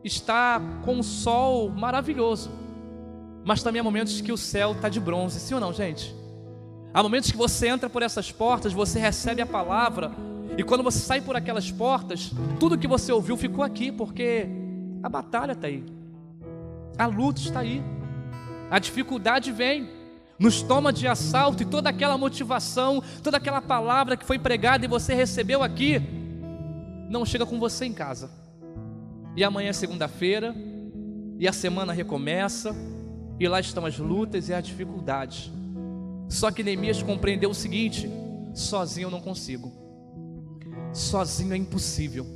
está 0.04 0.60
com 0.84 0.96
um 0.96 1.02
sol 1.02 1.70
maravilhoso, 1.70 2.50
mas 3.44 3.62
também 3.62 3.80
há 3.80 3.84
momentos 3.84 4.20
que 4.20 4.32
o 4.32 4.36
céu 4.36 4.72
está 4.72 4.88
de 4.88 5.00
bronze, 5.00 5.40
sim 5.40 5.54
ou 5.54 5.60
não, 5.60 5.72
gente? 5.72 6.14
Há 6.92 7.02
momentos 7.02 7.30
que 7.30 7.36
você 7.36 7.68
entra 7.68 7.88
por 7.88 8.02
essas 8.02 8.30
portas, 8.30 8.72
você 8.72 8.98
recebe 8.98 9.42
a 9.42 9.46
palavra, 9.46 10.12
e 10.56 10.62
quando 10.62 10.82
você 10.82 10.98
sai 10.98 11.20
por 11.20 11.36
aquelas 11.36 11.70
portas, 11.70 12.30
tudo 12.58 12.78
que 12.78 12.86
você 12.86 13.12
ouviu 13.12 13.36
ficou 13.36 13.64
aqui, 13.64 13.90
porque 13.92 14.46
a 15.02 15.08
batalha 15.08 15.52
está 15.52 15.66
aí, 15.66 15.84
a 16.98 17.06
luta 17.06 17.40
está 17.40 17.60
aí, 17.60 17.82
a 18.70 18.78
dificuldade 18.78 19.52
vem 19.52 19.95
nos 20.38 20.62
toma 20.62 20.92
de 20.92 21.06
assalto 21.06 21.62
e 21.62 21.66
toda 21.66 21.88
aquela 21.88 22.18
motivação, 22.18 23.02
toda 23.22 23.36
aquela 23.36 23.62
palavra 23.62 24.16
que 24.16 24.24
foi 24.24 24.38
pregada 24.38 24.84
e 24.84 24.88
você 24.88 25.14
recebeu 25.14 25.62
aqui, 25.62 26.00
não 27.08 27.24
chega 27.24 27.46
com 27.46 27.58
você 27.58 27.86
em 27.86 27.92
casa. 27.92 28.30
E 29.34 29.44
amanhã 29.44 29.70
é 29.70 29.72
segunda-feira, 29.72 30.54
e 31.38 31.46
a 31.46 31.52
semana 31.52 31.92
recomeça, 31.92 32.74
e 33.38 33.46
lá 33.46 33.60
estão 33.60 33.84
as 33.84 33.98
lutas 33.98 34.48
e 34.48 34.54
as 34.54 34.64
dificuldades. 34.64 35.50
Só 36.28 36.50
que 36.50 36.62
Neemias 36.62 37.02
compreendeu 37.02 37.50
o 37.50 37.54
seguinte: 37.54 38.10
sozinho 38.54 39.06
eu 39.06 39.10
não 39.10 39.20
consigo, 39.20 39.72
sozinho 40.92 41.52
é 41.52 41.56
impossível. 41.56 42.26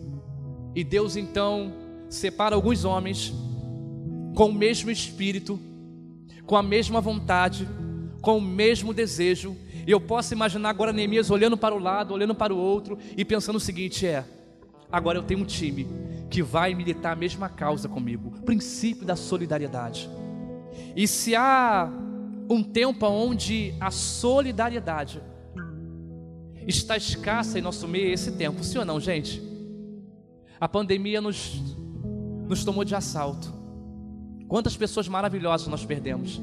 E 0.74 0.84
Deus 0.84 1.16
então 1.16 1.72
separa 2.08 2.54
alguns 2.54 2.84
homens 2.84 3.32
com 4.34 4.46
o 4.46 4.54
mesmo 4.54 4.90
espírito, 4.90 5.58
com 6.46 6.56
a 6.56 6.62
mesma 6.62 7.00
vontade, 7.00 7.66
com 8.20 8.38
o 8.38 8.40
mesmo 8.40 8.92
desejo. 8.92 9.56
E 9.86 9.90
eu 9.90 10.00
posso 10.00 10.32
imaginar 10.34 10.70
agora 10.70 10.92
Neemias 10.92 11.30
olhando 11.30 11.56
para 11.56 11.74
o 11.74 11.78
lado, 11.78 12.14
olhando 12.14 12.34
para 12.34 12.54
o 12.54 12.56
outro 12.56 12.98
e 13.16 13.24
pensando 13.24 13.56
o 13.56 13.60
seguinte: 13.60 14.06
é, 14.06 14.24
agora 14.90 15.18
eu 15.18 15.22
tenho 15.22 15.40
um 15.40 15.44
time 15.44 15.86
que 16.30 16.42
vai 16.42 16.74
militar 16.74 17.12
a 17.12 17.16
mesma 17.16 17.48
causa 17.48 17.88
comigo, 17.88 18.30
princípio 18.44 19.04
da 19.04 19.16
solidariedade. 19.16 20.08
E 20.94 21.06
se 21.08 21.34
há 21.34 21.90
um 22.48 22.62
tempo 22.62 23.06
onde 23.06 23.74
a 23.80 23.90
solidariedade 23.90 25.22
está 26.66 26.96
escassa 26.96 27.58
em 27.58 27.62
nosso 27.62 27.88
meio, 27.88 28.08
é 28.08 28.12
esse 28.12 28.32
tempo, 28.32 28.62
sim 28.62 28.78
ou 28.78 28.84
não, 28.84 29.00
gente? 29.00 29.42
A 30.60 30.68
pandemia 30.68 31.20
nos, 31.20 31.60
nos 32.46 32.64
tomou 32.64 32.84
de 32.84 32.94
assalto. 32.94 33.52
Quantas 34.46 34.76
pessoas 34.76 35.08
maravilhosas 35.08 35.68
nós 35.68 35.84
perdemos? 35.84 36.40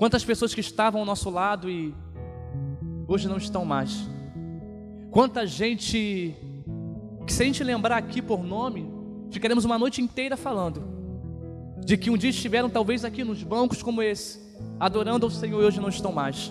Quantas 0.00 0.24
pessoas 0.24 0.54
que 0.54 0.62
estavam 0.62 1.02
ao 1.02 1.06
nosso 1.06 1.28
lado 1.28 1.68
e 1.68 1.94
hoje 3.06 3.28
não 3.28 3.36
estão 3.36 3.66
mais. 3.66 4.08
Quanta 5.10 5.46
gente 5.46 6.34
que 7.26 7.30
se 7.30 7.42
a 7.42 7.44
gente 7.44 7.62
lembrar 7.62 7.98
aqui 7.98 8.22
por 8.22 8.42
nome, 8.42 8.90
ficaremos 9.30 9.66
uma 9.66 9.78
noite 9.78 10.00
inteira 10.00 10.38
falando 10.38 10.82
de 11.84 11.98
que 11.98 12.08
um 12.08 12.16
dia 12.16 12.30
estiveram 12.30 12.70
talvez 12.70 13.04
aqui 13.04 13.22
nos 13.22 13.42
bancos 13.42 13.82
como 13.82 14.00
esse, 14.00 14.40
adorando 14.80 15.26
ao 15.26 15.30
Senhor 15.30 15.62
e 15.62 15.66
hoje 15.66 15.82
não 15.82 15.90
estão 15.90 16.12
mais. 16.12 16.50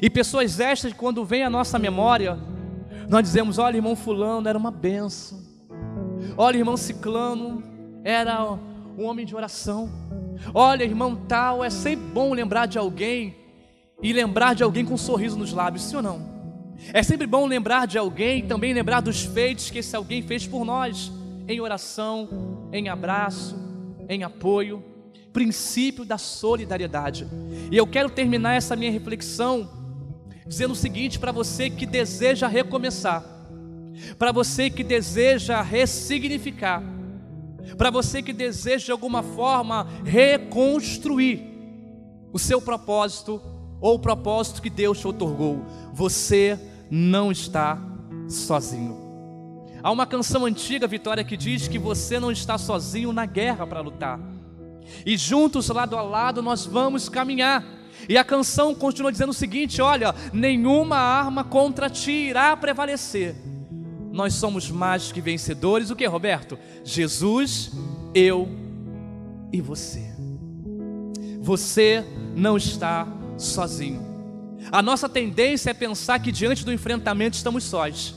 E 0.00 0.08
pessoas 0.08 0.58
estas, 0.58 0.94
quando 0.94 1.26
vem 1.26 1.42
à 1.42 1.50
nossa 1.50 1.78
memória, 1.78 2.38
nós 3.06 3.22
dizemos: 3.22 3.58
olha, 3.58 3.76
irmão 3.76 3.94
Fulano 3.94 4.48
era 4.48 4.56
uma 4.56 4.70
benção, 4.70 5.42
olha, 6.38 6.56
irmão 6.56 6.78
Ciclano 6.78 7.62
era 8.02 8.50
um 8.96 9.04
homem 9.04 9.26
de 9.26 9.36
oração. 9.36 9.90
Olha, 10.54 10.84
irmão 10.84 11.16
tal, 11.16 11.62
é 11.62 11.70
sempre 11.70 12.06
bom 12.06 12.32
lembrar 12.32 12.66
de 12.66 12.78
alguém 12.78 13.36
e 14.02 14.12
lembrar 14.12 14.54
de 14.54 14.62
alguém 14.62 14.84
com 14.84 14.94
um 14.94 14.98
sorriso 14.98 15.38
nos 15.38 15.52
lábios, 15.52 15.84
sim 15.84 15.96
ou 15.96 16.02
não? 16.02 16.32
É 16.92 17.02
sempre 17.02 17.26
bom 17.26 17.46
lembrar 17.46 17.86
de 17.86 17.96
alguém 17.96 18.46
também 18.46 18.74
lembrar 18.74 19.00
dos 19.00 19.22
feitos 19.22 19.70
que 19.70 19.78
esse 19.78 19.94
alguém 19.94 20.22
fez 20.22 20.46
por 20.46 20.64
nós, 20.64 21.12
em 21.46 21.60
oração, 21.60 22.68
em 22.72 22.88
abraço, 22.88 23.56
em 24.08 24.24
apoio, 24.24 24.82
princípio 25.32 26.04
da 26.04 26.18
solidariedade. 26.18 27.26
E 27.70 27.76
eu 27.76 27.86
quero 27.86 28.10
terminar 28.10 28.54
essa 28.54 28.74
minha 28.74 28.90
reflexão 28.90 29.70
dizendo 30.46 30.72
o 30.72 30.76
seguinte 30.76 31.18
para 31.18 31.32
você 31.32 31.70
que 31.70 31.86
deseja 31.86 32.48
recomeçar, 32.48 33.24
para 34.18 34.32
você 34.32 34.68
que 34.68 34.82
deseja 34.82 35.62
ressignificar, 35.62 36.82
para 37.76 37.90
você 37.90 38.22
que 38.22 38.32
deseja 38.32 38.86
de 38.86 38.92
alguma 38.92 39.22
forma 39.22 39.86
reconstruir 40.04 41.42
o 42.32 42.38
seu 42.38 42.60
propósito 42.60 43.40
ou 43.80 43.94
o 43.94 43.98
propósito 43.98 44.62
que 44.62 44.70
Deus 44.70 44.98
te 44.98 45.08
otorgou, 45.08 45.64
você 45.92 46.58
não 46.90 47.32
está 47.32 47.78
sozinho. 48.28 49.00
Há 49.82 49.90
uma 49.90 50.06
canção 50.06 50.44
antiga, 50.44 50.86
Vitória, 50.86 51.24
que 51.24 51.36
diz 51.36 51.66
que 51.66 51.78
você 51.78 52.20
não 52.20 52.30
está 52.30 52.56
sozinho 52.56 53.12
na 53.12 53.26
guerra 53.26 53.66
para 53.66 53.80
lutar. 53.80 54.20
E 55.04 55.16
juntos, 55.16 55.68
lado 55.68 55.96
a 55.96 56.02
lado, 56.02 56.40
nós 56.40 56.64
vamos 56.64 57.08
caminhar. 57.08 57.64
E 58.08 58.16
a 58.16 58.24
canção 58.24 58.74
continua 58.74 59.10
dizendo 59.10 59.30
o 59.30 59.34
seguinte: 59.34 59.82
olha, 59.82 60.14
nenhuma 60.32 60.96
arma 60.96 61.42
contra 61.42 61.90
ti 61.90 62.12
irá 62.12 62.56
prevalecer 62.56 63.34
nós 64.12 64.34
somos 64.34 64.70
mais 64.70 65.10
que 65.10 65.20
vencedores. 65.20 65.90
O 65.90 65.96
que, 65.96 66.06
Roberto? 66.06 66.58
Jesus, 66.84 67.72
eu 68.14 68.48
e 69.50 69.60
você. 69.60 70.12
Você 71.40 72.04
não 72.36 72.56
está 72.56 73.08
sozinho. 73.38 74.12
A 74.70 74.82
nossa 74.82 75.08
tendência 75.08 75.70
é 75.70 75.74
pensar 75.74 76.20
que 76.20 76.30
diante 76.30 76.64
do 76.64 76.72
enfrentamento 76.72 77.36
estamos 77.36 77.64
sós. 77.64 78.14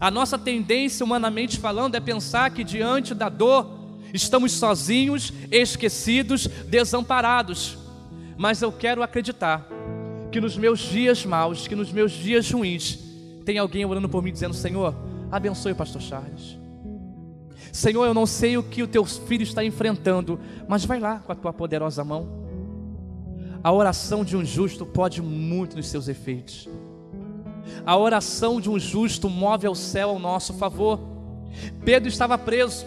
A 0.00 0.10
nossa 0.10 0.38
tendência, 0.38 1.04
humanamente 1.04 1.58
falando, 1.58 1.94
é 1.94 2.00
pensar 2.00 2.50
que 2.50 2.64
diante 2.64 3.14
da 3.14 3.28
dor 3.28 3.78
estamos 4.12 4.52
sozinhos, 4.52 5.32
esquecidos, 5.50 6.46
desamparados. 6.66 7.78
Mas 8.36 8.62
eu 8.62 8.72
quero 8.72 9.02
acreditar 9.02 9.68
que 10.32 10.40
nos 10.40 10.56
meus 10.56 10.80
dias 10.80 11.26
maus, 11.26 11.68
que 11.68 11.76
nos 11.76 11.92
meus 11.92 12.12
dias 12.12 12.50
ruins, 12.50 12.98
tem 13.44 13.58
alguém 13.58 13.84
orando 13.84 14.08
por 14.08 14.22
mim 14.22 14.32
dizendo: 14.32 14.54
Senhor, 14.54 14.94
Abençoe 15.30 15.72
o 15.72 15.76
pastor 15.76 16.02
Charles. 16.02 16.58
Senhor, 17.72 18.04
eu 18.04 18.14
não 18.14 18.26
sei 18.26 18.56
o 18.56 18.62
que 18.62 18.82
o 18.82 18.88
teu 18.88 19.04
filho 19.04 19.42
está 19.42 19.64
enfrentando, 19.64 20.40
mas 20.66 20.84
vai 20.84 20.98
lá 20.98 21.20
com 21.20 21.30
a 21.30 21.34
tua 21.34 21.52
poderosa 21.52 22.02
mão. 22.02 22.28
A 23.62 23.70
oração 23.70 24.24
de 24.24 24.36
um 24.36 24.44
justo 24.44 24.84
pode 24.84 25.22
muito 25.22 25.76
nos 25.76 25.86
seus 25.86 26.08
efeitos. 26.08 26.68
A 27.86 27.96
oração 27.96 28.60
de 28.60 28.68
um 28.68 28.78
justo 28.78 29.28
move 29.28 29.66
ao 29.66 29.74
céu 29.74 30.10
ao 30.10 30.18
nosso 30.18 30.54
favor. 30.54 30.98
Pedro 31.84 32.08
estava 32.08 32.36
preso, 32.36 32.84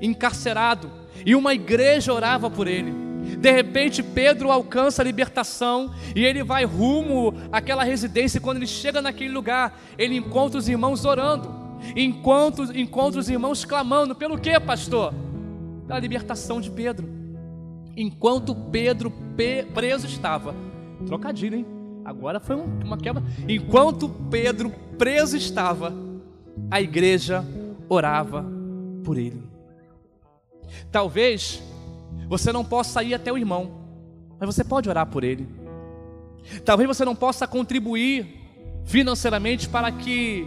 encarcerado, 0.00 0.90
e 1.24 1.36
uma 1.36 1.54
igreja 1.54 2.12
orava 2.12 2.50
por 2.50 2.66
ele. 2.66 2.92
De 3.38 3.50
repente, 3.50 4.02
Pedro 4.02 4.50
alcança 4.50 5.00
a 5.00 5.04
libertação 5.04 5.94
e 6.14 6.24
ele 6.24 6.42
vai 6.42 6.64
rumo 6.64 7.34
àquela 7.52 7.84
residência. 7.84 8.38
E 8.38 8.40
quando 8.40 8.56
ele 8.56 8.66
chega 8.66 9.00
naquele 9.00 9.32
lugar, 9.32 9.78
ele 9.96 10.16
encontra 10.16 10.58
os 10.58 10.68
irmãos 10.68 11.04
orando 11.04 11.63
enquanto 11.96 12.62
encontra 12.76 13.20
os 13.20 13.28
irmãos 13.28 13.64
clamando, 13.64 14.14
pelo 14.14 14.38
que, 14.38 14.58
pastor? 14.60 15.12
Pela 15.86 15.98
libertação 15.98 16.60
de 16.60 16.70
Pedro. 16.70 17.08
Enquanto 17.96 18.54
Pedro 18.54 19.12
preso 19.74 20.06
estava, 20.06 20.54
trocadilho, 21.06 21.58
hein? 21.58 21.66
Agora 22.04 22.40
foi 22.40 22.56
uma 22.56 22.98
quebra. 22.98 23.22
Enquanto 23.48 24.08
Pedro 24.30 24.70
preso 24.98 25.36
estava, 25.36 25.92
a 26.70 26.80
igreja 26.80 27.44
orava 27.88 28.44
por 29.02 29.16
ele. 29.16 29.42
Talvez 30.90 31.62
você 32.28 32.52
não 32.52 32.64
possa 32.64 33.02
ir 33.02 33.14
até 33.14 33.32
o 33.32 33.38
irmão, 33.38 33.70
mas 34.38 34.54
você 34.54 34.64
pode 34.64 34.88
orar 34.88 35.06
por 35.06 35.24
ele. 35.24 35.48
Talvez 36.64 36.86
você 36.86 37.04
não 37.04 37.16
possa 37.16 37.46
contribuir 37.46 38.40
financeiramente 38.84 39.68
para 39.68 39.90
que 39.90 40.46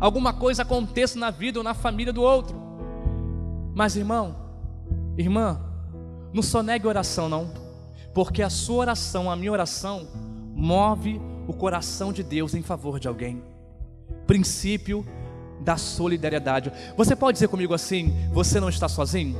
alguma 0.00 0.32
coisa 0.32 0.62
aconteça 0.62 1.18
na 1.18 1.30
vida 1.30 1.58
ou 1.58 1.64
na 1.64 1.74
família 1.74 2.12
do 2.12 2.22
outro. 2.22 2.56
Mas 3.74 3.96
irmão, 3.96 4.36
irmã, 5.16 5.60
não 6.32 6.42
só 6.42 6.62
negue 6.62 6.86
oração 6.86 7.28
não, 7.28 7.50
porque 8.14 8.42
a 8.42 8.50
sua 8.50 8.76
oração, 8.76 9.30
a 9.30 9.36
minha 9.36 9.52
oração, 9.52 10.06
move 10.54 11.20
o 11.46 11.52
coração 11.52 12.12
de 12.12 12.22
Deus 12.22 12.54
em 12.54 12.62
favor 12.62 12.98
de 12.98 13.08
alguém. 13.08 13.42
Princípio 14.26 15.06
da 15.60 15.76
solidariedade. 15.76 16.72
Você 16.96 17.14
pode 17.14 17.36
dizer 17.36 17.48
comigo 17.48 17.74
assim: 17.74 18.14
você 18.32 18.58
não 18.58 18.68
está 18.68 18.88
sozinho? 18.88 19.36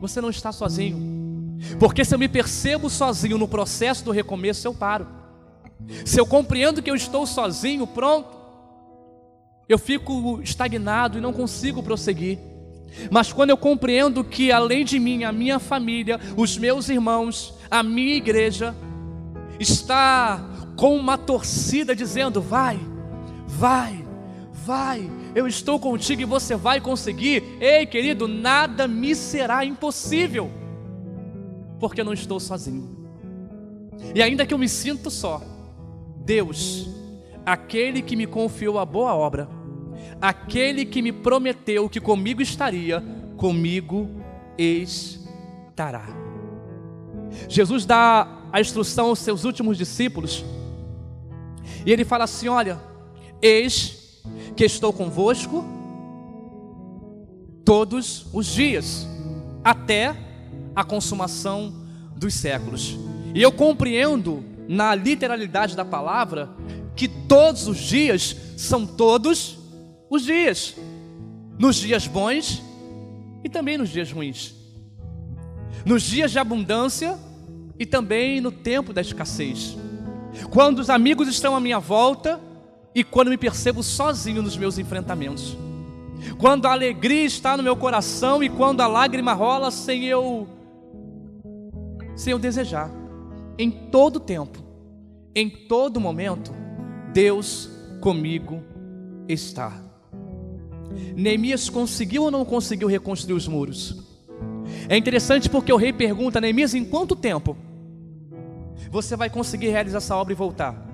Você 0.00 0.20
não 0.20 0.30
está 0.30 0.50
sozinho. 0.50 1.20
Porque 1.78 2.04
se 2.04 2.14
eu 2.14 2.18
me 2.18 2.28
percebo 2.28 2.88
sozinho 2.88 3.36
no 3.36 3.46
processo 3.46 4.04
do 4.04 4.10
recomeço, 4.10 4.66
eu 4.66 4.74
paro. 4.74 5.06
Se 6.04 6.20
eu 6.20 6.26
compreendo 6.26 6.82
que 6.82 6.90
eu 6.90 6.94
estou 6.94 7.26
sozinho, 7.26 7.86
pronto, 7.86 8.38
eu 9.68 9.78
fico 9.78 10.40
estagnado 10.42 11.18
e 11.18 11.20
não 11.20 11.32
consigo 11.32 11.82
prosseguir. 11.82 12.38
Mas 13.10 13.32
quando 13.32 13.50
eu 13.50 13.56
compreendo 13.56 14.24
que 14.24 14.50
além 14.50 14.84
de 14.84 14.98
mim, 14.98 15.24
a 15.24 15.32
minha 15.32 15.58
família, 15.58 16.18
os 16.36 16.58
meus 16.58 16.88
irmãos, 16.88 17.54
a 17.70 17.82
minha 17.82 18.16
igreja 18.16 18.74
está 19.58 20.44
com 20.76 20.96
uma 20.96 21.16
torcida 21.16 21.94
dizendo: 21.94 22.40
vai, 22.40 22.80
vai, 23.46 24.04
vai, 24.52 25.08
eu 25.34 25.46
estou 25.46 25.78
contigo 25.78 26.22
e 26.22 26.24
você 26.24 26.56
vai 26.56 26.80
conseguir. 26.80 27.42
Ei, 27.60 27.86
querido, 27.86 28.26
nada 28.26 28.88
me 28.88 29.14
será 29.14 29.64
impossível, 29.64 30.50
porque 31.78 32.00
eu 32.00 32.04
não 32.04 32.12
estou 32.12 32.40
sozinho. 32.40 32.98
E 34.14 34.22
ainda 34.22 34.44
que 34.44 34.52
eu 34.52 34.58
me 34.58 34.68
sinto 34.68 35.10
só, 35.10 35.42
Deus, 36.20 36.88
aquele 37.44 38.02
que 38.02 38.14
me 38.14 38.26
confiou 38.26 38.78
a 38.78 38.84
boa 38.84 39.14
obra, 39.14 39.48
aquele 40.20 40.84
que 40.84 41.02
me 41.02 41.12
prometeu 41.12 41.88
que 41.88 42.00
comigo 42.00 42.42
estaria, 42.42 43.02
comigo 43.36 44.08
estará. 44.58 46.06
Jesus 47.48 47.86
dá 47.86 48.28
a 48.52 48.60
instrução 48.60 49.06
aos 49.06 49.18
seus 49.18 49.44
últimos 49.44 49.78
discípulos, 49.78 50.44
e 51.84 51.92
ele 51.92 52.04
fala 52.04 52.24
assim: 52.24 52.48
Olha, 52.48 52.80
eis 53.40 54.22
que 54.56 54.64
estou 54.64 54.92
convosco 54.92 55.64
todos 57.64 58.26
os 58.32 58.46
dias, 58.46 59.06
até 59.64 60.16
a 60.74 60.84
consumação 60.84 61.72
dos 62.16 62.34
séculos. 62.34 62.98
E 63.34 63.40
eu 63.40 63.52
compreendo, 63.52 64.44
na 64.72 64.94
literalidade 64.94 65.74
da 65.74 65.84
palavra, 65.84 66.48
que 66.94 67.08
todos 67.08 67.66
os 67.66 67.76
dias 67.76 68.36
são 68.56 68.86
todos 68.86 69.58
os 70.08 70.22
dias, 70.22 70.76
nos 71.58 71.74
dias 71.74 72.06
bons 72.06 72.62
e 73.42 73.48
também 73.48 73.76
nos 73.76 73.88
dias 73.88 74.12
ruins, 74.12 74.54
nos 75.84 76.04
dias 76.04 76.30
de 76.30 76.38
abundância 76.38 77.18
e 77.80 77.84
também 77.84 78.40
no 78.40 78.52
tempo 78.52 78.92
da 78.92 79.00
escassez, 79.00 79.76
quando 80.50 80.78
os 80.78 80.88
amigos 80.88 81.26
estão 81.26 81.56
à 81.56 81.60
minha 81.60 81.80
volta 81.80 82.40
e 82.94 83.02
quando 83.02 83.30
me 83.30 83.36
percebo 83.36 83.82
sozinho 83.82 84.40
nos 84.40 84.56
meus 84.56 84.78
enfrentamentos, 84.78 85.58
quando 86.38 86.66
a 86.66 86.70
alegria 86.70 87.24
está 87.24 87.56
no 87.56 87.62
meu 87.64 87.74
coração 87.74 88.40
e 88.40 88.48
quando 88.48 88.82
a 88.82 88.86
lágrima 88.86 89.32
rola 89.32 89.72
sem 89.72 90.04
eu 90.04 90.46
sem 92.14 92.30
eu 92.30 92.38
desejar, 92.38 92.99
em 93.58 93.70
todo 93.70 94.18
tempo, 94.18 94.58
em 95.34 95.48
todo 95.48 96.00
momento, 96.00 96.52
Deus 97.12 97.70
comigo 98.00 98.62
está. 99.28 99.90
Neemias 101.14 101.68
conseguiu 101.68 102.24
ou 102.24 102.30
não 102.30 102.44
conseguiu 102.44 102.88
reconstruir 102.88 103.34
os 103.34 103.46
muros? 103.46 104.10
É 104.88 104.96
interessante 104.96 105.48
porque 105.48 105.72
o 105.72 105.76
rei 105.76 105.92
pergunta: 105.92 106.40
Neemias, 106.40 106.74
em 106.74 106.84
quanto 106.84 107.14
tempo 107.14 107.56
você 108.90 109.14
vai 109.14 109.30
conseguir 109.30 109.68
realizar 109.68 109.98
essa 109.98 110.16
obra 110.16 110.32
e 110.32 110.36
voltar? 110.36 110.88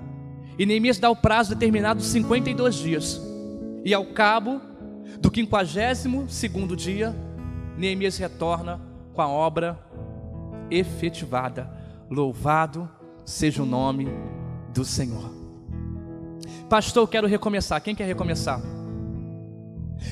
E 0.57 0.65
Neemias 0.65 0.99
dá 0.99 1.09
o 1.09 1.15
prazo 1.15 1.53
determinado 1.53 2.01
52 2.01 2.75
dias. 2.75 3.21
E 3.83 3.93
ao 3.93 4.05
cabo 4.07 4.59
do 5.19 5.31
52 5.33 6.31
segundo 6.31 6.75
dia, 6.75 7.15
Neemias 7.77 8.17
retorna 8.17 8.81
com 9.13 9.21
a 9.21 9.27
obra 9.27 9.79
efetivada. 10.69 11.76
Louvado 12.09 12.89
seja 13.25 13.63
o 13.63 13.65
nome 13.65 14.07
do 14.73 14.85
Senhor. 14.85 15.31
Pastor, 16.69 17.03
eu 17.03 17.07
quero 17.07 17.27
recomeçar. 17.27 17.81
Quem 17.81 17.95
quer 17.95 18.05
recomeçar? 18.05 18.61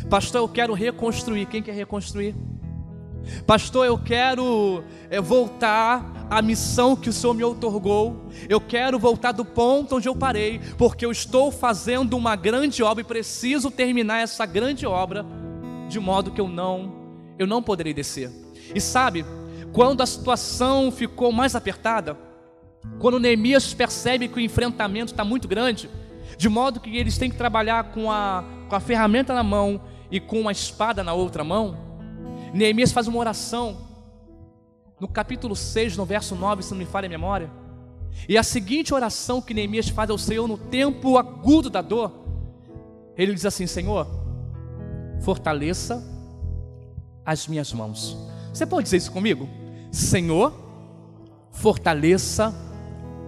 Pastor, 0.09 0.41
eu 0.41 0.49
quero 0.49 0.73
reconstruir. 0.73 1.45
Quem 1.45 1.61
quer 1.61 1.73
reconstruir? 1.73 2.35
Pastor, 3.45 3.85
eu 3.85 3.97
quero 3.97 4.83
é, 5.09 5.19
voltar 5.19 6.27
à 6.29 6.41
missão 6.41 6.95
que 6.95 7.09
o 7.09 7.13
Senhor 7.13 7.33
me 7.33 7.43
otorgou. 7.43 8.27
Eu 8.47 8.59
quero 8.59 8.99
voltar 8.99 9.31
do 9.31 9.45
ponto 9.45 9.95
onde 9.95 10.07
eu 10.07 10.15
parei, 10.15 10.59
porque 10.77 11.05
eu 11.05 11.11
estou 11.11 11.51
fazendo 11.51 12.15
uma 12.15 12.35
grande 12.35 12.83
obra 12.83 13.01
e 13.01 13.05
preciso 13.05 13.71
terminar 13.71 14.21
essa 14.21 14.45
grande 14.45 14.85
obra 14.85 15.25
de 15.87 15.99
modo 15.99 16.31
que 16.31 16.41
eu 16.41 16.47
não 16.47 17.05
eu 17.37 17.45
não 17.45 17.61
poderei 17.61 17.93
descer. 17.93 18.31
E 18.73 18.79
sabe, 18.79 19.25
quando 19.75 19.99
a 19.99 20.05
situação 20.05 20.89
ficou 20.89 21.33
mais 21.33 21.53
apertada, 21.53 22.17
quando 22.97 23.19
Neemias 23.19 23.73
percebe 23.73 24.29
que 24.29 24.37
o 24.37 24.39
enfrentamento 24.39 25.11
está 25.11 25.25
muito 25.25 25.49
grande, 25.49 25.89
de 26.37 26.47
modo 26.47 26.79
que 26.79 26.95
eles 26.95 27.17
têm 27.17 27.29
que 27.29 27.35
trabalhar 27.35 27.91
com 27.91 28.09
a, 28.09 28.45
com 28.69 28.75
a 28.77 28.79
ferramenta 28.79 29.33
na 29.33 29.43
mão 29.43 29.81
e 30.09 30.17
com 30.17 30.47
a 30.47 30.51
espada 30.53 31.03
na 31.03 31.11
outra 31.11 31.43
mão, 31.43 31.77
Neemias 32.53 32.93
faz 32.93 33.05
uma 33.09 33.19
oração, 33.19 33.75
no 34.97 35.09
capítulo 35.09 35.57
6, 35.57 35.97
no 35.97 36.05
verso 36.05 36.35
9, 36.35 36.63
se 36.63 36.71
não 36.71 36.77
me 36.77 36.85
falha 36.85 37.07
a 37.07 37.09
memória, 37.09 37.51
e 38.29 38.37
a 38.37 38.43
seguinte 38.43 38.93
oração 38.93 39.41
que 39.41 39.53
Neemias 39.53 39.89
faz 39.89 40.09
ao 40.09 40.17
Senhor 40.17 40.47
no 40.47 40.57
tempo 40.57 41.17
agudo 41.17 41.69
da 41.69 41.81
dor, 41.81 42.13
ele 43.17 43.33
diz 43.33 43.45
assim: 43.45 43.67
Senhor, 43.67 44.07
fortaleça 45.19 46.01
as 47.25 47.45
minhas 47.45 47.73
mãos. 47.73 48.17
Você 48.53 48.65
pode 48.65 48.85
dizer 48.85 48.95
isso 48.95 49.11
comigo? 49.11 49.64
Senhor, 49.95 50.53
fortaleça 51.53 52.53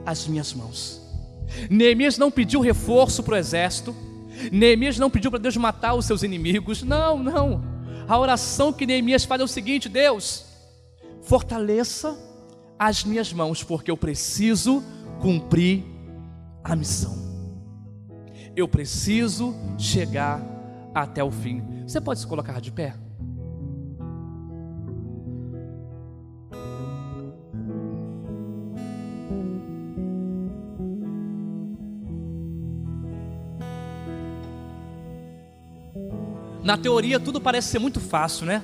as 0.05 0.27
minhas 0.27 0.53
mãos. 0.53 1.01
Neemias 1.71 2.17
não 2.17 2.29
pediu 2.29 2.59
reforço 2.59 3.23
para 3.23 3.35
o 3.35 3.37
exército. 3.37 3.95
Neemias 4.51 4.97
não 4.97 5.09
pediu 5.09 5.31
para 5.31 5.39
Deus 5.39 5.55
matar 5.55 5.93
os 5.93 6.05
seus 6.05 6.23
inimigos. 6.23 6.83
Não, 6.83 7.23
não. 7.23 7.63
A 8.05 8.19
oração 8.19 8.73
que 8.73 8.85
Neemias 8.85 9.23
faz 9.23 9.39
é 9.39 9.45
o 9.45 9.47
seguinte: 9.47 9.87
Deus, 9.87 10.43
fortaleça 11.21 12.19
as 12.77 13.05
minhas 13.05 13.31
mãos, 13.31 13.63
porque 13.63 13.89
eu 13.89 13.95
preciso 13.95 14.83
cumprir 15.21 15.85
a 16.65 16.75
missão. 16.75 17.15
Eu 18.57 18.67
preciso 18.67 19.55
chegar 19.77 20.41
até 20.93 21.23
o 21.23 21.31
fim. 21.31 21.63
Você 21.87 22.01
pode 22.01 22.19
se 22.19 22.27
colocar 22.27 22.59
de 22.59 22.73
pé? 22.73 23.06
Na 36.67 36.77
teoria 36.77 37.17
tudo 37.17 37.39
parece 37.39 37.69
ser 37.69 37.79
muito 37.79 38.01
fácil, 38.01 38.45
né? 38.45 38.61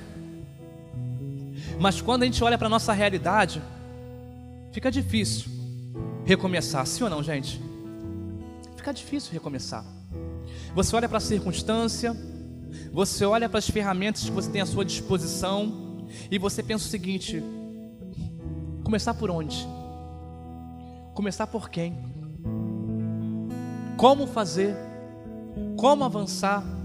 Mas 1.80 2.02
quando 2.02 2.22
a 2.22 2.26
gente 2.26 2.44
olha 2.44 2.58
para 2.58 2.66
a 2.66 2.68
nossa 2.68 2.92
realidade, 2.92 3.62
fica 4.72 4.90
difícil 4.90 5.50
recomeçar, 6.22 6.86
sim 6.86 7.02
ou 7.02 7.08
não, 7.08 7.22
gente? 7.22 7.58
Fica 8.76 8.92
difícil 8.92 9.32
recomeçar. 9.32 9.82
Você 10.74 10.94
olha 10.94 11.08
para 11.08 11.16
a 11.16 11.20
circunstância, 11.20 12.14
você 12.92 13.24
olha 13.24 13.48
para 13.48 13.58
as 13.58 13.70
ferramentas 13.70 14.24
que 14.24 14.30
você 14.30 14.50
tem 14.50 14.60
à 14.60 14.66
sua 14.66 14.84
disposição 14.84 16.06
e 16.30 16.38
você 16.38 16.62
pensa 16.62 16.84
o 16.84 16.90
seguinte: 16.90 17.42
começar 18.84 19.14
por 19.14 19.30
onde? 19.30 19.66
Começar 21.14 21.46
por 21.46 21.70
quem? 21.70 21.96
Como 23.96 24.26
fazer? 24.26 24.76
Como 25.78 26.04
avançar? 26.04 26.83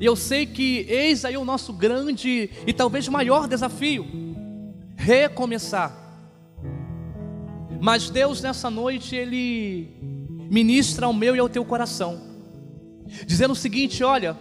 E 0.00 0.04
eu 0.04 0.16
sei 0.16 0.46
que 0.46 0.86
eis 0.88 1.24
aí 1.24 1.36
o 1.36 1.44
nosso 1.44 1.72
grande 1.72 2.50
e 2.66 2.72
talvez 2.72 3.08
maior 3.08 3.46
desafio: 3.48 4.06
recomeçar. 4.96 5.98
Mas 7.80 8.10
Deus 8.10 8.40
nessa 8.40 8.70
noite, 8.70 9.16
Ele 9.16 9.88
ministra 10.50 11.06
ao 11.06 11.12
meu 11.12 11.34
e 11.34 11.38
ao 11.38 11.48
teu 11.48 11.64
coração, 11.64 12.20
dizendo 13.26 13.52
o 13.52 13.56
seguinte: 13.56 14.04
olha, 14.04 14.36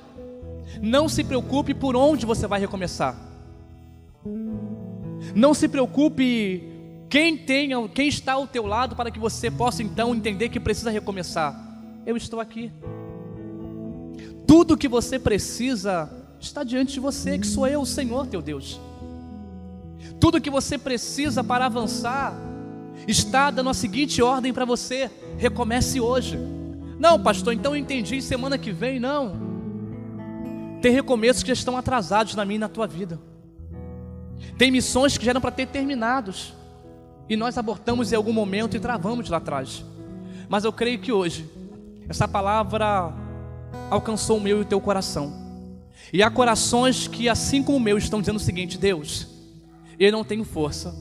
não 0.82 1.10
se 1.10 1.24
preocupe 1.24 1.74
por 1.74 1.96
onde 1.96 2.26
você 2.26 2.48
vai 2.48 2.60
recomeçar. 2.60 3.16
Não 5.36 5.54
se 5.54 5.68
preocupe 5.68 6.64
quem 7.10 7.38
tenha, 7.38 7.88
quem 7.90 8.08
está 8.08 8.34
ao 8.34 8.48
teu 8.48 8.66
lado 8.66 8.96
para 8.96 9.12
que 9.12 9.20
você 9.20 9.52
possa 9.52 9.84
então 9.84 10.16
entender 10.16 10.50
que 10.50 10.60
precisa 10.60 10.90
recomeçar. 10.90 11.60
Eu 12.06 12.16
estou 12.16 12.40
aqui. 12.40 12.72
Tudo 14.48 14.78
que 14.78 14.88
você 14.88 15.18
precisa 15.18 16.10
está 16.40 16.64
diante 16.64 16.94
de 16.94 17.00
você, 17.00 17.38
que 17.38 17.48
sou 17.48 17.68
eu, 17.68 17.82
o 17.82 17.86
Senhor 17.86 18.28
teu 18.28 18.42
Deus. 18.42 18.80
Tudo 20.20 20.42
que 20.42 20.50
você 20.50 20.78
precisa 20.78 21.44
para 21.44 21.66
avançar 21.66 22.36
está 23.08 23.50
dando 23.50 23.70
a 23.70 23.74
seguinte 23.74 24.22
ordem 24.22 24.54
para 24.54 24.66
você: 24.66 25.10
recomece 25.38 26.00
hoje. 26.00 26.38
Não, 27.00 27.20
pastor, 27.20 27.54
então 27.54 27.76
eu 27.76 27.82
entendi, 27.82 28.22
semana 28.22 28.58
que 28.58 28.72
vem, 28.72 29.00
não. 29.00 29.52
Tem 30.82 30.92
recomeços 30.92 31.44
que 31.44 31.48
já 31.48 31.54
estão 31.54 31.78
atrasados 31.78 32.36
na 32.36 32.44
minha 32.44 32.58
e 32.58 32.60
na 32.60 32.70
tua 32.70 32.88
vida. 32.88 33.20
Tem 34.58 34.72
missões 34.72 35.18
que 35.18 35.26
já 35.26 35.32
eram 35.32 35.42
para 35.42 35.52
ter 35.52 35.68
terminados. 35.68 36.54
E 37.30 37.36
nós 37.36 37.58
abortamos 37.58 38.12
em 38.12 38.16
algum 38.16 38.34
momento 38.34 38.76
e 38.76 38.80
travamos 38.80 39.30
lá 39.30 39.38
atrás. 39.38 39.86
Mas 40.50 40.64
eu 40.64 40.74
creio 40.74 41.00
que 41.00 41.12
hoje, 41.12 41.50
essa 42.10 42.28
palavra 42.28 43.14
alcançou 43.90 44.38
o 44.38 44.42
meu 44.42 44.60
e 44.60 44.62
o 44.62 44.66
teu 44.66 44.80
coração. 44.80 45.42
E 46.14 46.22
há 46.22 46.30
corações 46.30 47.08
que, 47.08 47.30
assim 47.30 47.64
como 47.64 47.78
o 47.78 47.82
meu, 47.82 47.98
estão 47.98 48.20
dizendo 48.20 48.36
o 48.36 48.40
seguinte: 48.40 48.78
Deus, 48.78 49.28
eu 50.00 50.12
não 50.12 50.24
tenho 50.24 50.44
força, 50.44 50.94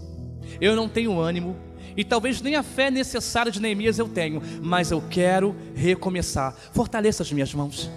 eu 0.61 0.77
não 0.77 0.89
tenho 0.89 1.19
ânimo, 1.19 1.57
e 1.97 2.05
talvez 2.05 2.41
nem 2.41 2.55
a 2.55 2.63
fé 2.63 2.91
necessária 2.91 3.51
de 3.51 3.61
Neemias 3.61 3.99
eu 3.99 4.09
tenho, 4.09 4.43
mas 4.63 4.91
eu 4.91 5.03
quero 5.11 5.57
recomeçar. 5.75 6.55
Fortaleça 6.73 7.23
as 7.23 7.33
minhas 7.33 7.53
mãos, 7.53 7.91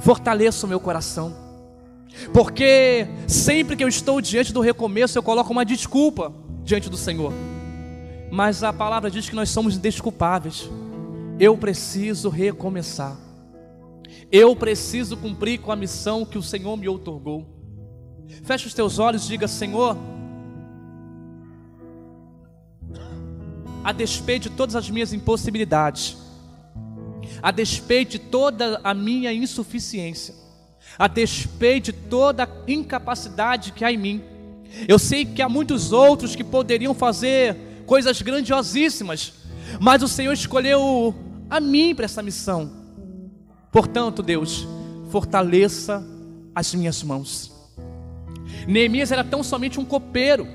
fortaleça 0.00 0.66
o 0.66 0.68
meu 0.68 0.80
coração, 0.80 1.34
porque 2.32 3.06
sempre 3.26 3.76
que 3.76 3.84
eu 3.84 3.88
estou 3.88 4.20
diante 4.20 4.52
do 4.52 4.60
recomeço, 4.60 5.16
eu 5.16 5.22
coloco 5.22 5.52
uma 5.52 5.64
desculpa 5.64 6.32
diante 6.62 6.90
do 6.90 6.96
Senhor, 6.96 7.32
mas 8.30 8.62
a 8.62 8.72
palavra 8.72 9.10
diz 9.10 9.30
que 9.30 9.34
nós 9.34 9.48
somos 9.48 9.76
indesculpáveis. 9.76 10.68
Eu 11.40 11.56
preciso 11.56 12.28
recomeçar. 12.28 13.16
Eu 14.30 14.56
preciso 14.56 15.16
cumprir 15.16 15.60
com 15.60 15.70
a 15.70 15.76
missão 15.76 16.24
que 16.24 16.36
o 16.36 16.42
Senhor 16.42 16.76
me 16.76 16.88
outorgou. 16.88 17.46
Feche 18.42 18.66
os 18.66 18.74
teus 18.74 18.98
olhos 18.98 19.26
diga: 19.26 19.46
Senhor, 19.46 19.96
a 23.84 23.92
despeito 23.92 24.50
de 24.50 24.56
todas 24.56 24.74
as 24.74 24.90
minhas 24.90 25.12
impossibilidades, 25.12 26.16
a 27.40 27.50
despeito 27.50 28.12
de 28.12 28.18
toda 28.18 28.80
a 28.82 28.92
minha 28.92 29.32
insuficiência, 29.32 30.34
a 30.98 31.06
despeito 31.06 31.92
de 31.92 31.98
toda 32.08 32.44
a 32.44 32.48
incapacidade 32.70 33.72
que 33.72 33.84
há 33.84 33.92
em 33.92 33.96
mim, 33.96 34.22
eu 34.86 34.98
sei 34.98 35.24
que 35.24 35.40
há 35.40 35.48
muitos 35.48 35.92
outros 35.92 36.34
que 36.34 36.44
poderiam 36.44 36.92
fazer 36.92 37.56
coisas 37.86 38.20
grandiosíssimas, 38.20 39.32
mas 39.80 40.02
o 40.02 40.08
Senhor 40.08 40.32
escolheu 40.32 41.14
a 41.50 41.60
mim 41.60 41.94
para 41.94 42.04
essa 42.04 42.22
missão. 42.22 42.70
Portanto, 43.70 44.22
Deus, 44.22 44.66
fortaleça 45.10 46.04
as 46.54 46.74
minhas 46.74 47.02
mãos. 47.02 47.52
Neemias 48.66 49.12
era 49.12 49.24
tão 49.24 49.42
somente 49.42 49.78
um 49.78 49.84
copeiro 49.84 50.46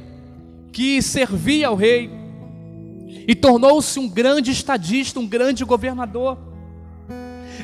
que 0.71 1.01
servia 1.01 1.67
ao 1.67 1.75
rei 1.75 2.09
e 3.27 3.35
tornou-se 3.35 3.99
um 3.99 4.09
grande 4.09 4.51
estadista, 4.51 5.19
um 5.19 5.27
grande 5.27 5.63
governador. 5.63 6.37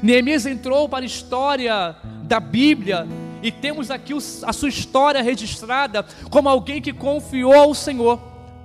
Neemias 0.02 0.46
entrou 0.46 0.88
para 0.88 1.04
a 1.04 1.06
história 1.06 1.96
da 2.24 2.40
Bíblia 2.40 3.08
e 3.42 3.52
temos 3.52 3.90
aqui 3.90 4.14
a 4.44 4.54
sua 4.54 4.70
história 4.70 5.22
registrada 5.22 6.06
como 6.30 6.48
alguém 6.48 6.82
que 6.82 6.94
confiou 6.94 7.54
ao 7.54 7.74
Senhor, 7.74 8.20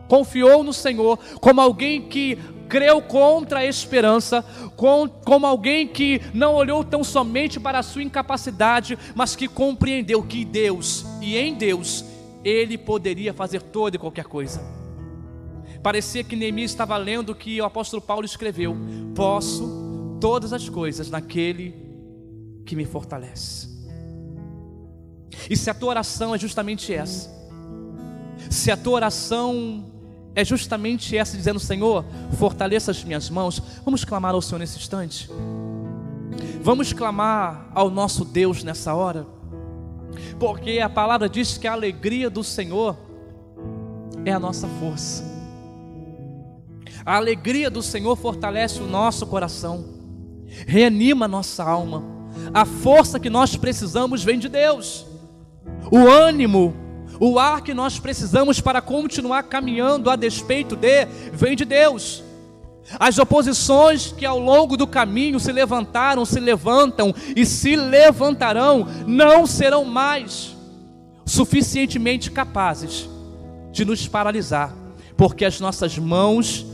confiou 0.08 0.62
no 0.62 0.72
Senhor, 0.72 1.18
como 1.40 1.60
alguém 1.60 2.02
que 2.02 2.38
creu 2.68 3.00
contra 3.00 3.60
a 3.60 3.66
esperança, 3.66 4.42
com, 4.76 5.08
como 5.08 5.46
alguém 5.46 5.86
que 5.86 6.20
não 6.32 6.54
olhou 6.54 6.82
tão 6.84 7.04
somente 7.04 7.60
para 7.60 7.78
a 7.78 7.82
sua 7.82 8.02
incapacidade, 8.02 8.98
mas 9.14 9.36
que 9.36 9.48
compreendeu 9.48 10.22
que 10.22 10.44
Deus 10.44 11.04
e 11.20 11.36
em 11.36 11.54
Deus 11.54 12.04
ele 12.44 12.76
poderia 12.76 13.32
fazer 13.32 13.62
toda 13.62 13.96
e 13.96 13.98
qualquer 13.98 14.24
coisa. 14.24 14.60
Parecia 15.82 16.24
que 16.24 16.36
Neemias 16.36 16.70
estava 16.70 16.96
lendo 16.96 17.30
o 17.30 17.34
que 17.34 17.60
o 17.60 17.64
apóstolo 17.64 18.00
Paulo 18.00 18.24
escreveu: 18.24 18.76
Posso 19.14 20.16
todas 20.20 20.52
as 20.52 20.68
coisas 20.68 21.10
naquele 21.10 21.74
que 22.64 22.74
me 22.74 22.84
fortalece. 22.84 23.68
E 25.48 25.56
se 25.56 25.68
a 25.68 25.74
tua 25.74 25.90
oração 25.90 26.34
é 26.34 26.38
justamente 26.38 26.92
essa, 26.92 27.30
se 28.50 28.70
a 28.70 28.76
tua 28.76 28.94
oração 28.94 29.93
é 30.34 30.44
justamente 30.44 31.16
essa, 31.16 31.36
dizendo: 31.36 31.60
Senhor, 31.60 32.04
fortaleça 32.36 32.90
as 32.90 33.04
minhas 33.04 33.30
mãos. 33.30 33.62
Vamos 33.84 34.04
clamar 34.04 34.34
ao 34.34 34.42
Senhor 34.42 34.58
nesse 34.58 34.78
instante. 34.78 35.30
Vamos 36.60 36.92
clamar 36.92 37.70
ao 37.74 37.90
nosso 37.90 38.24
Deus 38.24 38.64
nessa 38.64 38.94
hora, 38.94 39.26
porque 40.38 40.80
a 40.80 40.88
palavra 40.88 41.28
diz 41.28 41.58
que 41.58 41.66
a 41.66 41.72
alegria 41.72 42.28
do 42.28 42.42
Senhor 42.42 42.96
é 44.24 44.32
a 44.32 44.40
nossa 44.40 44.66
força. 44.80 45.22
A 47.04 47.16
alegria 47.16 47.70
do 47.70 47.82
Senhor 47.82 48.16
fortalece 48.16 48.80
o 48.80 48.86
nosso 48.86 49.26
coração, 49.26 49.84
reanima 50.66 51.26
a 51.26 51.28
nossa 51.28 51.62
alma. 51.62 52.02
A 52.52 52.64
força 52.64 53.20
que 53.20 53.30
nós 53.30 53.56
precisamos 53.56 54.24
vem 54.24 54.38
de 54.38 54.48
Deus. 54.48 55.06
O 55.90 56.08
ânimo 56.08 56.74
o 57.20 57.38
ar 57.38 57.62
que 57.62 57.74
nós 57.74 57.98
precisamos 57.98 58.60
para 58.60 58.80
continuar 58.80 59.44
caminhando 59.44 60.10
a 60.10 60.16
despeito 60.16 60.76
de 60.76 61.06
vem 61.32 61.56
de 61.56 61.64
Deus. 61.64 62.22
As 62.98 63.18
oposições 63.18 64.12
que 64.12 64.26
ao 64.26 64.38
longo 64.38 64.76
do 64.76 64.86
caminho 64.86 65.40
se 65.40 65.50
levantaram, 65.50 66.24
se 66.24 66.38
levantam 66.38 67.14
e 67.34 67.46
se 67.46 67.76
levantarão, 67.76 68.86
não 69.06 69.46
serão 69.46 69.84
mais 69.84 70.54
suficientemente 71.24 72.30
capazes 72.30 73.08
de 73.72 73.84
nos 73.84 74.06
paralisar, 74.06 74.74
porque 75.16 75.44
as 75.44 75.58
nossas 75.58 75.98
mãos 75.98 76.66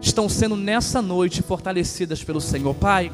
estão 0.00 0.28
sendo 0.28 0.56
nessa 0.56 1.00
noite 1.00 1.42
fortalecidas 1.42 2.22
pelo 2.24 2.40
Senhor. 2.40 2.74
Pai, 2.74 3.12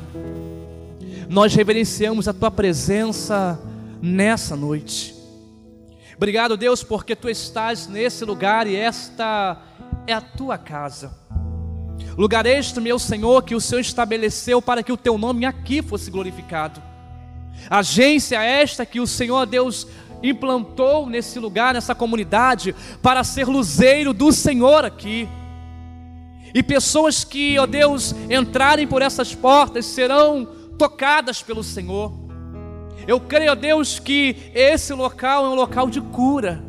nós 1.28 1.54
reverenciamos 1.54 2.26
a 2.26 2.32
Tua 2.32 2.50
presença 2.50 3.60
nessa 4.00 4.56
noite. 4.56 5.13
Obrigado, 6.16 6.56
Deus, 6.56 6.82
porque 6.82 7.16
tu 7.16 7.28
estás 7.28 7.88
nesse 7.88 8.24
lugar 8.24 8.66
e 8.66 8.76
esta 8.76 9.60
é 10.06 10.12
a 10.12 10.20
tua 10.20 10.56
casa. 10.56 11.12
Lugar 12.16 12.46
este, 12.46 12.80
meu 12.80 12.98
Senhor, 12.98 13.42
que 13.42 13.54
o 13.54 13.60
Senhor 13.60 13.80
estabeleceu 13.80 14.62
para 14.62 14.82
que 14.82 14.92
o 14.92 14.96
teu 14.96 15.18
nome 15.18 15.44
aqui 15.44 15.82
fosse 15.82 16.10
glorificado. 16.10 16.80
Agência 17.68 18.42
esta 18.42 18.86
que 18.86 19.00
o 19.00 19.06
Senhor 19.06 19.46
Deus 19.46 19.86
implantou 20.22 21.06
nesse 21.06 21.38
lugar, 21.38 21.74
nessa 21.74 21.94
comunidade, 21.94 22.74
para 23.02 23.24
ser 23.24 23.46
luzeiro 23.46 24.12
do 24.14 24.32
Senhor 24.32 24.84
aqui. 24.84 25.28
E 26.54 26.62
pessoas 26.62 27.24
que, 27.24 27.58
ó 27.58 27.66
Deus, 27.66 28.14
entrarem 28.30 28.86
por 28.86 29.02
essas 29.02 29.34
portas 29.34 29.84
serão 29.86 30.46
tocadas 30.78 31.42
pelo 31.42 31.64
Senhor. 31.64 32.23
Eu 33.06 33.20
creio, 33.20 33.52
a 33.52 33.54
Deus, 33.54 33.98
que 33.98 34.36
esse 34.54 34.92
local 34.94 35.44
é 35.44 35.48
um 35.48 35.54
local 35.54 35.90
de 35.90 36.00
cura, 36.00 36.62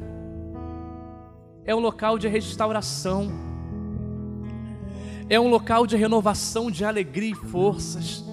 é 1.63 1.73
um 1.73 1.79
local 1.79 2.17
de 2.17 2.27
restauração, 2.27 3.31
é 5.29 5.39
um 5.39 5.47
local 5.47 5.87
de 5.87 5.95
renovação 5.95 6.69
de 6.69 6.83
alegria 6.83 7.31
e 7.31 7.35
forças, 7.35 8.23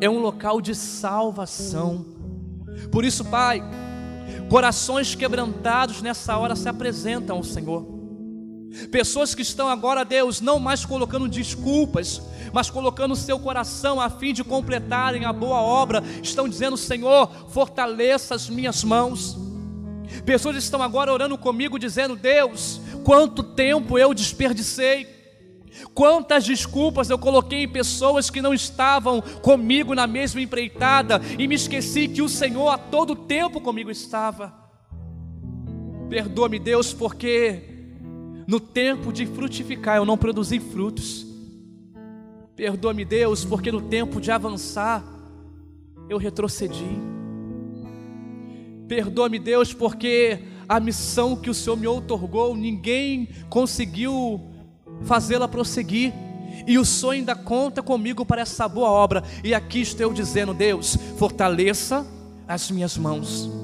é 0.00 0.08
um 0.08 0.20
local 0.20 0.60
de 0.60 0.74
salvação. 0.74 2.06
Por 2.90 3.04
isso, 3.04 3.24
Pai, 3.24 3.62
corações 4.48 5.14
quebrantados 5.14 6.02
nessa 6.02 6.36
hora 6.38 6.54
se 6.54 6.68
apresentam 6.68 7.36
ao 7.36 7.44
Senhor. 7.44 7.91
Pessoas 8.90 9.34
que 9.34 9.42
estão 9.42 9.68
agora, 9.68 10.04
Deus, 10.04 10.40
não 10.40 10.58
mais 10.58 10.84
colocando 10.84 11.28
desculpas, 11.28 12.22
mas 12.52 12.70
colocando 12.70 13.12
o 13.12 13.16
seu 13.16 13.38
coração 13.38 14.00
a 14.00 14.08
fim 14.08 14.32
de 14.32 14.42
completarem 14.42 15.24
a 15.24 15.32
boa 15.32 15.60
obra, 15.60 16.02
estão 16.22 16.48
dizendo: 16.48 16.76
Senhor, 16.76 17.28
fortaleça 17.50 18.34
as 18.34 18.48
minhas 18.48 18.82
mãos. 18.82 19.36
Pessoas 20.24 20.56
estão 20.56 20.82
agora 20.82 21.12
orando 21.12 21.36
comigo, 21.36 21.78
dizendo: 21.78 22.16
Deus, 22.16 22.80
quanto 23.04 23.42
tempo 23.42 23.98
eu 23.98 24.14
desperdicei. 24.14 25.22
Quantas 25.94 26.44
desculpas 26.44 27.08
eu 27.08 27.18
coloquei 27.18 27.64
em 27.64 27.68
pessoas 27.68 28.28
que 28.28 28.42
não 28.42 28.52
estavam 28.52 29.20
comigo 29.20 29.94
na 29.94 30.06
mesma 30.06 30.40
empreitada 30.40 31.20
e 31.38 31.48
me 31.48 31.54
esqueci 31.54 32.08
que 32.08 32.20
o 32.20 32.28
Senhor 32.28 32.68
a 32.68 32.76
todo 32.76 33.16
tempo 33.16 33.60
comigo 33.60 33.90
estava. 33.90 34.52
Perdoa-me, 36.10 36.58
Deus, 36.58 36.92
porque 36.92 37.71
no 38.46 38.60
tempo 38.60 39.12
de 39.12 39.26
frutificar 39.26 39.96
eu 39.96 40.04
não 40.04 40.16
produzi 40.16 40.58
frutos. 40.58 41.26
Perdoa-me, 42.54 43.04
Deus, 43.04 43.44
porque 43.44 43.72
no 43.72 43.80
tempo 43.80 44.20
de 44.20 44.30
avançar 44.30 45.04
eu 46.08 46.18
retrocedi. 46.18 46.86
Perdoa-me, 48.86 49.38
Deus, 49.38 49.72
porque 49.72 50.40
a 50.68 50.78
missão 50.78 51.36
que 51.36 51.50
o 51.50 51.54
Senhor 51.54 51.76
me 51.76 51.86
outorgou, 51.86 52.56
ninguém 52.56 53.28
conseguiu 53.48 54.40
fazê-la 55.02 55.48
prosseguir. 55.48 56.12
E 56.66 56.78
o 56.78 56.84
Senhor 56.84 57.12
ainda 57.12 57.34
conta 57.34 57.82
comigo 57.82 58.24
para 58.24 58.42
essa 58.42 58.68
boa 58.68 58.90
obra. 58.90 59.24
E 59.42 59.54
aqui 59.54 59.80
estou 59.80 60.12
dizendo, 60.12 60.52
Deus, 60.52 60.96
fortaleça 61.16 62.06
as 62.46 62.70
minhas 62.70 62.96
mãos. 62.96 63.61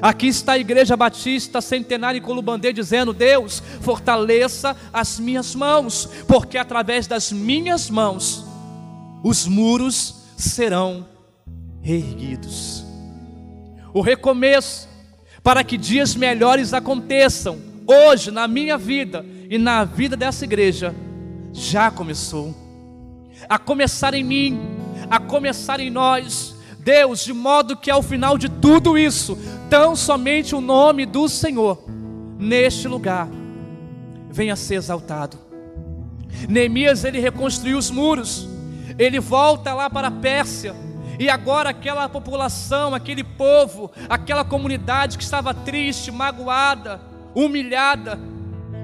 Aqui 0.00 0.28
está 0.28 0.52
a 0.52 0.58
Igreja 0.58 0.96
Batista 0.96 1.60
Centenária 1.60 2.18
em 2.18 2.22
Colubandê 2.22 2.72
dizendo: 2.72 3.12
Deus, 3.12 3.62
fortaleça 3.80 4.76
as 4.92 5.18
minhas 5.18 5.54
mãos, 5.54 6.08
porque 6.26 6.58
através 6.58 7.06
das 7.06 7.32
minhas 7.32 7.90
mãos 7.90 8.44
os 9.22 9.46
muros 9.46 10.14
serão 10.36 11.06
reerguidos. 11.80 12.84
O 13.92 14.00
recomeço 14.00 14.88
para 15.42 15.64
que 15.64 15.76
dias 15.76 16.14
melhores 16.14 16.74
aconteçam 16.74 17.58
hoje 17.86 18.30
na 18.30 18.46
minha 18.46 18.76
vida 18.76 19.24
e 19.48 19.56
na 19.56 19.84
vida 19.84 20.16
dessa 20.16 20.44
igreja 20.44 20.94
já 21.52 21.90
começou. 21.90 22.54
A 23.48 23.58
começar 23.58 24.14
em 24.14 24.22
mim, 24.22 24.60
a 25.10 25.18
começar 25.18 25.80
em 25.80 25.90
nós 25.90 26.57
Deus, 26.88 27.22
de 27.22 27.34
modo 27.34 27.76
que 27.76 27.90
ao 27.90 28.02
final 28.02 28.38
de 28.38 28.48
tudo 28.48 28.96
isso, 28.96 29.38
tão 29.68 29.94
somente 29.94 30.54
o 30.54 30.60
nome 30.62 31.04
do 31.04 31.28
Senhor 31.28 31.84
neste 32.38 32.88
lugar 32.88 33.28
venha 34.30 34.56
ser 34.56 34.76
exaltado. 34.76 35.36
Neemias 36.48 37.04
ele 37.04 37.20
reconstruiu 37.20 37.76
os 37.76 37.90
muros, 37.90 38.48
ele 38.98 39.20
volta 39.20 39.74
lá 39.74 39.90
para 39.90 40.08
a 40.08 40.10
Pérsia, 40.10 40.74
e 41.18 41.28
agora 41.28 41.68
aquela 41.68 42.08
população, 42.08 42.94
aquele 42.94 43.22
povo, 43.22 43.90
aquela 44.08 44.42
comunidade 44.42 45.18
que 45.18 45.24
estava 45.24 45.52
triste, 45.52 46.10
magoada, 46.10 47.02
humilhada, 47.34 48.18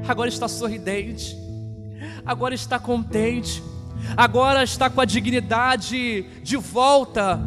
agora 0.07 0.28
está 0.28 0.46
sorridente, 0.46 1.38
agora 2.26 2.55
está 2.55 2.78
contente, 2.78 3.62
agora 4.14 4.62
está 4.62 4.90
com 4.90 5.00
a 5.00 5.07
dignidade 5.07 6.24
de 6.42 6.59
volta 6.59 7.40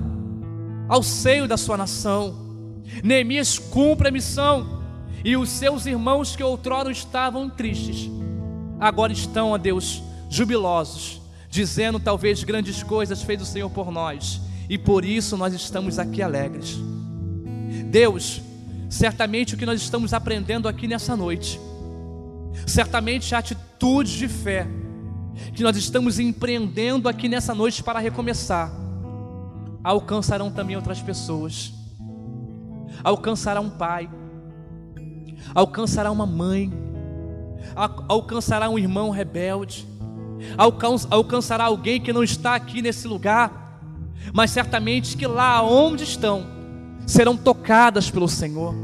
ao 0.87 1.03
seio 1.03 1.47
da 1.47 1.57
sua 1.57 1.77
nação. 1.77 2.35
Neemias 3.03 3.59
cumpre 3.59 4.07
a 4.07 4.11
missão, 4.11 4.77
e 5.23 5.35
os 5.35 5.49
seus 5.49 5.85
irmãos 5.85 6.35
que 6.35 6.43
outrora 6.43 6.91
estavam 6.91 7.49
tristes, 7.49 8.09
agora 8.79 9.11
estão, 9.11 9.53
a 9.53 9.57
Deus, 9.57 10.01
jubilosos, 10.29 11.21
dizendo 11.49 11.99
talvez 11.99 12.43
grandes 12.43 12.83
coisas 12.83 13.21
fez 13.23 13.41
o 13.41 13.45
Senhor 13.45 13.69
por 13.69 13.91
nós, 13.91 14.39
e 14.69 14.77
por 14.77 15.03
isso 15.03 15.35
nós 15.35 15.53
estamos 15.53 15.99
aqui 15.99 16.21
alegres. 16.21 16.77
Deus, 17.89 18.41
certamente 18.89 19.55
o 19.55 19.57
que 19.57 19.65
nós 19.65 19.81
estamos 19.81 20.13
aprendendo 20.13 20.67
aqui 20.67 20.87
nessa 20.87 21.15
noite, 21.15 21.59
certamente 22.65 23.35
a 23.35 23.39
atitude 23.39 24.17
de 24.17 24.27
fé 24.27 24.67
que 25.53 25.61
nós 25.61 25.77
estamos 25.77 26.19
empreendendo 26.19 27.07
aqui 27.07 27.27
nessa 27.27 27.53
noite 27.53 27.83
para 27.83 27.99
recomeçar 27.99 28.86
alcançarão 29.87 30.51
também 30.51 30.75
outras 30.75 31.01
pessoas. 31.01 31.71
Alcançará 33.03 33.61
um 33.61 33.69
pai, 33.69 34.09
alcançará 35.55 36.11
uma 36.11 36.25
mãe, 36.25 36.73
alcançará 38.07 38.69
um 38.69 38.77
irmão 38.77 39.11
rebelde, 39.11 39.87
alcançará 41.09 41.65
alguém 41.65 42.01
que 42.01 42.11
não 42.11 42.21
está 42.21 42.55
aqui 42.55 42.81
nesse 42.81 43.07
lugar, 43.07 43.79
mas 44.33 44.51
certamente 44.51 45.15
que 45.15 45.25
lá 45.25 45.63
onde 45.63 46.03
estão 46.03 46.45
serão 47.05 47.37
tocadas 47.37 48.11
pelo 48.11 48.27
Senhor, 48.27 48.75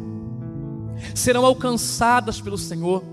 serão 1.13 1.45
alcançadas 1.45 2.39
pelo 2.39 2.57
Senhor. 2.57 3.03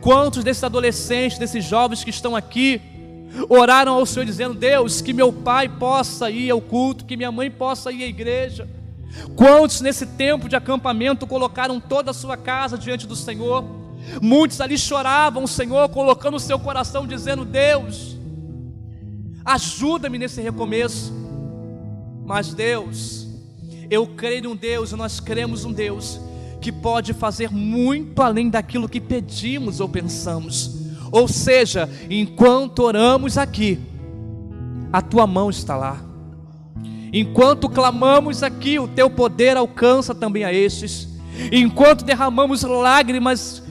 Quantos 0.00 0.44
desses 0.44 0.62
adolescentes, 0.62 1.38
desses 1.38 1.64
jovens 1.64 2.04
que 2.04 2.10
estão 2.10 2.36
aqui, 2.36 2.80
oraram 3.48 3.94
ao 3.94 4.06
Senhor 4.06 4.24
dizendo: 4.24 4.54
Deus, 4.54 5.00
que 5.00 5.12
meu 5.12 5.32
pai 5.32 5.68
possa 5.68 6.30
ir 6.30 6.50
ao 6.50 6.60
culto, 6.60 7.04
que 7.04 7.16
minha 7.16 7.32
mãe 7.32 7.50
possa 7.50 7.92
ir 7.92 8.02
à 8.02 8.06
igreja. 8.06 8.68
Quantos 9.34 9.80
nesse 9.80 10.06
tempo 10.06 10.48
de 10.48 10.56
acampamento 10.56 11.26
colocaram 11.26 11.80
toda 11.80 12.10
a 12.12 12.14
sua 12.14 12.36
casa 12.36 12.78
diante 12.78 13.06
do 13.06 13.16
Senhor? 13.16 13.64
Muitos 14.20 14.60
ali 14.60 14.78
choravam 14.78 15.44
o 15.44 15.48
Senhor, 15.48 15.88
colocando 15.88 16.36
o 16.36 16.40
seu 16.40 16.58
coração, 16.58 17.06
dizendo: 17.06 17.44
Deus, 17.44 18.16
ajuda-me 19.44 20.18
nesse 20.18 20.40
recomeço. 20.40 21.12
Mas 22.24 22.54
Deus, 22.54 23.26
eu 23.90 24.06
creio 24.06 24.44
em 24.44 24.46
um 24.48 24.56
Deus, 24.56 24.92
nós 24.92 25.18
cremos 25.18 25.64
um 25.64 25.72
Deus 25.72 26.20
que 26.60 26.70
pode 26.70 27.14
fazer 27.14 27.50
muito 27.50 28.20
além 28.22 28.50
daquilo 28.50 28.88
que 28.88 29.00
pedimos 29.00 29.80
ou 29.80 29.88
pensamos. 29.88 30.89
Ou 31.12 31.26
seja, 31.26 31.88
enquanto 32.08 32.80
oramos 32.80 33.36
aqui, 33.36 33.78
a 34.92 35.00
tua 35.02 35.26
mão 35.26 35.50
está 35.50 35.76
lá. 35.76 36.00
Enquanto 37.12 37.68
clamamos 37.68 38.42
aqui, 38.42 38.78
o 38.78 38.86
teu 38.86 39.10
poder 39.10 39.56
alcança 39.56 40.14
também 40.14 40.44
a 40.44 40.52
estes. 40.52 41.08
Enquanto 41.50 42.04
derramamos 42.04 42.62
lágrimas 42.62 43.62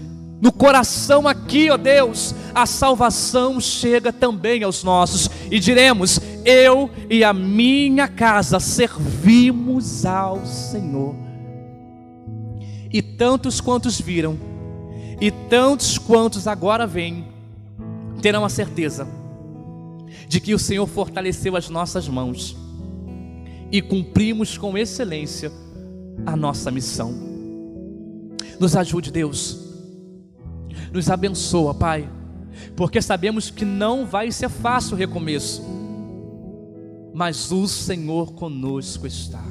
no 0.41 0.51
coração 0.51 1.27
aqui, 1.27 1.69
ó 1.69 1.77
Deus, 1.77 2.33
a 2.53 2.65
salvação 2.65 3.59
chega 3.59 4.11
também 4.11 4.63
aos 4.63 4.83
nossos. 4.83 5.29
E 5.49 5.59
diremos: 5.59 6.19
Eu 6.45 6.89
e 7.09 7.23
a 7.23 7.33
minha 7.33 8.07
casa 8.07 8.59
servimos 8.59 10.05
ao 10.05 10.45
Senhor. 10.45 11.15
E 12.91 13.01
tantos 13.01 13.61
quantos 13.61 14.01
viram, 14.01 14.37
e 15.21 15.31
tantos 15.31 15.97
quantos 15.97 16.47
agora 16.47 16.87
vêm, 16.87 17.27
terão 18.21 18.45
a 18.45 18.49
certeza 18.49 19.07
de 20.27 20.39
que 20.39 20.53
o 20.53 20.59
Senhor 20.59 20.87
fortaleceu 20.87 21.55
as 21.55 21.69
nossas 21.69 22.07
mãos 22.07 22.55
e 23.71 23.81
cumprimos 23.81 24.57
com 24.57 24.77
excelência 24.77 25.51
a 26.25 26.35
nossa 26.35 26.71
missão. 26.71 27.13
Nos 28.59 28.75
ajude, 28.75 29.11
Deus, 29.11 29.59
nos 30.91 31.09
abençoa, 31.09 31.73
Pai, 31.73 32.09
porque 32.75 33.01
sabemos 33.01 33.49
que 33.49 33.65
não 33.65 34.05
vai 34.05 34.31
ser 34.31 34.49
fácil 34.49 34.95
o 34.95 34.97
recomeço, 34.97 35.63
mas 37.13 37.51
o 37.51 37.67
Senhor 37.67 38.33
conosco 38.33 39.05
está 39.07 39.43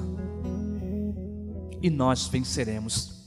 e 1.83 1.91
nós 1.91 2.27
venceremos. 2.27 3.19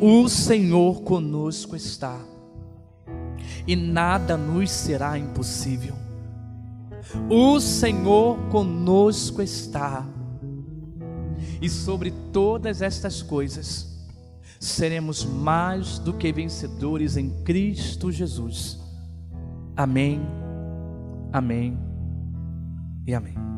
O 0.00 0.28
Senhor 0.28 1.02
conosco 1.02 1.74
está 1.74 2.18
e 3.66 3.74
nada 3.74 4.36
nos 4.36 4.70
será 4.70 5.18
impossível. 5.18 5.94
O 7.30 7.58
Senhor 7.60 8.38
conosco 8.50 9.40
está, 9.40 10.04
e 11.60 11.68
sobre 11.68 12.12
todas 12.32 12.82
estas 12.82 13.22
coisas 13.22 13.96
seremos 14.60 15.24
mais 15.24 15.98
do 15.98 16.12
que 16.12 16.32
vencedores 16.32 17.16
em 17.16 17.30
Cristo 17.42 18.10
Jesus. 18.10 18.78
Amém, 19.76 20.20
amém 21.32 21.78
e 23.06 23.14
amém. 23.14 23.55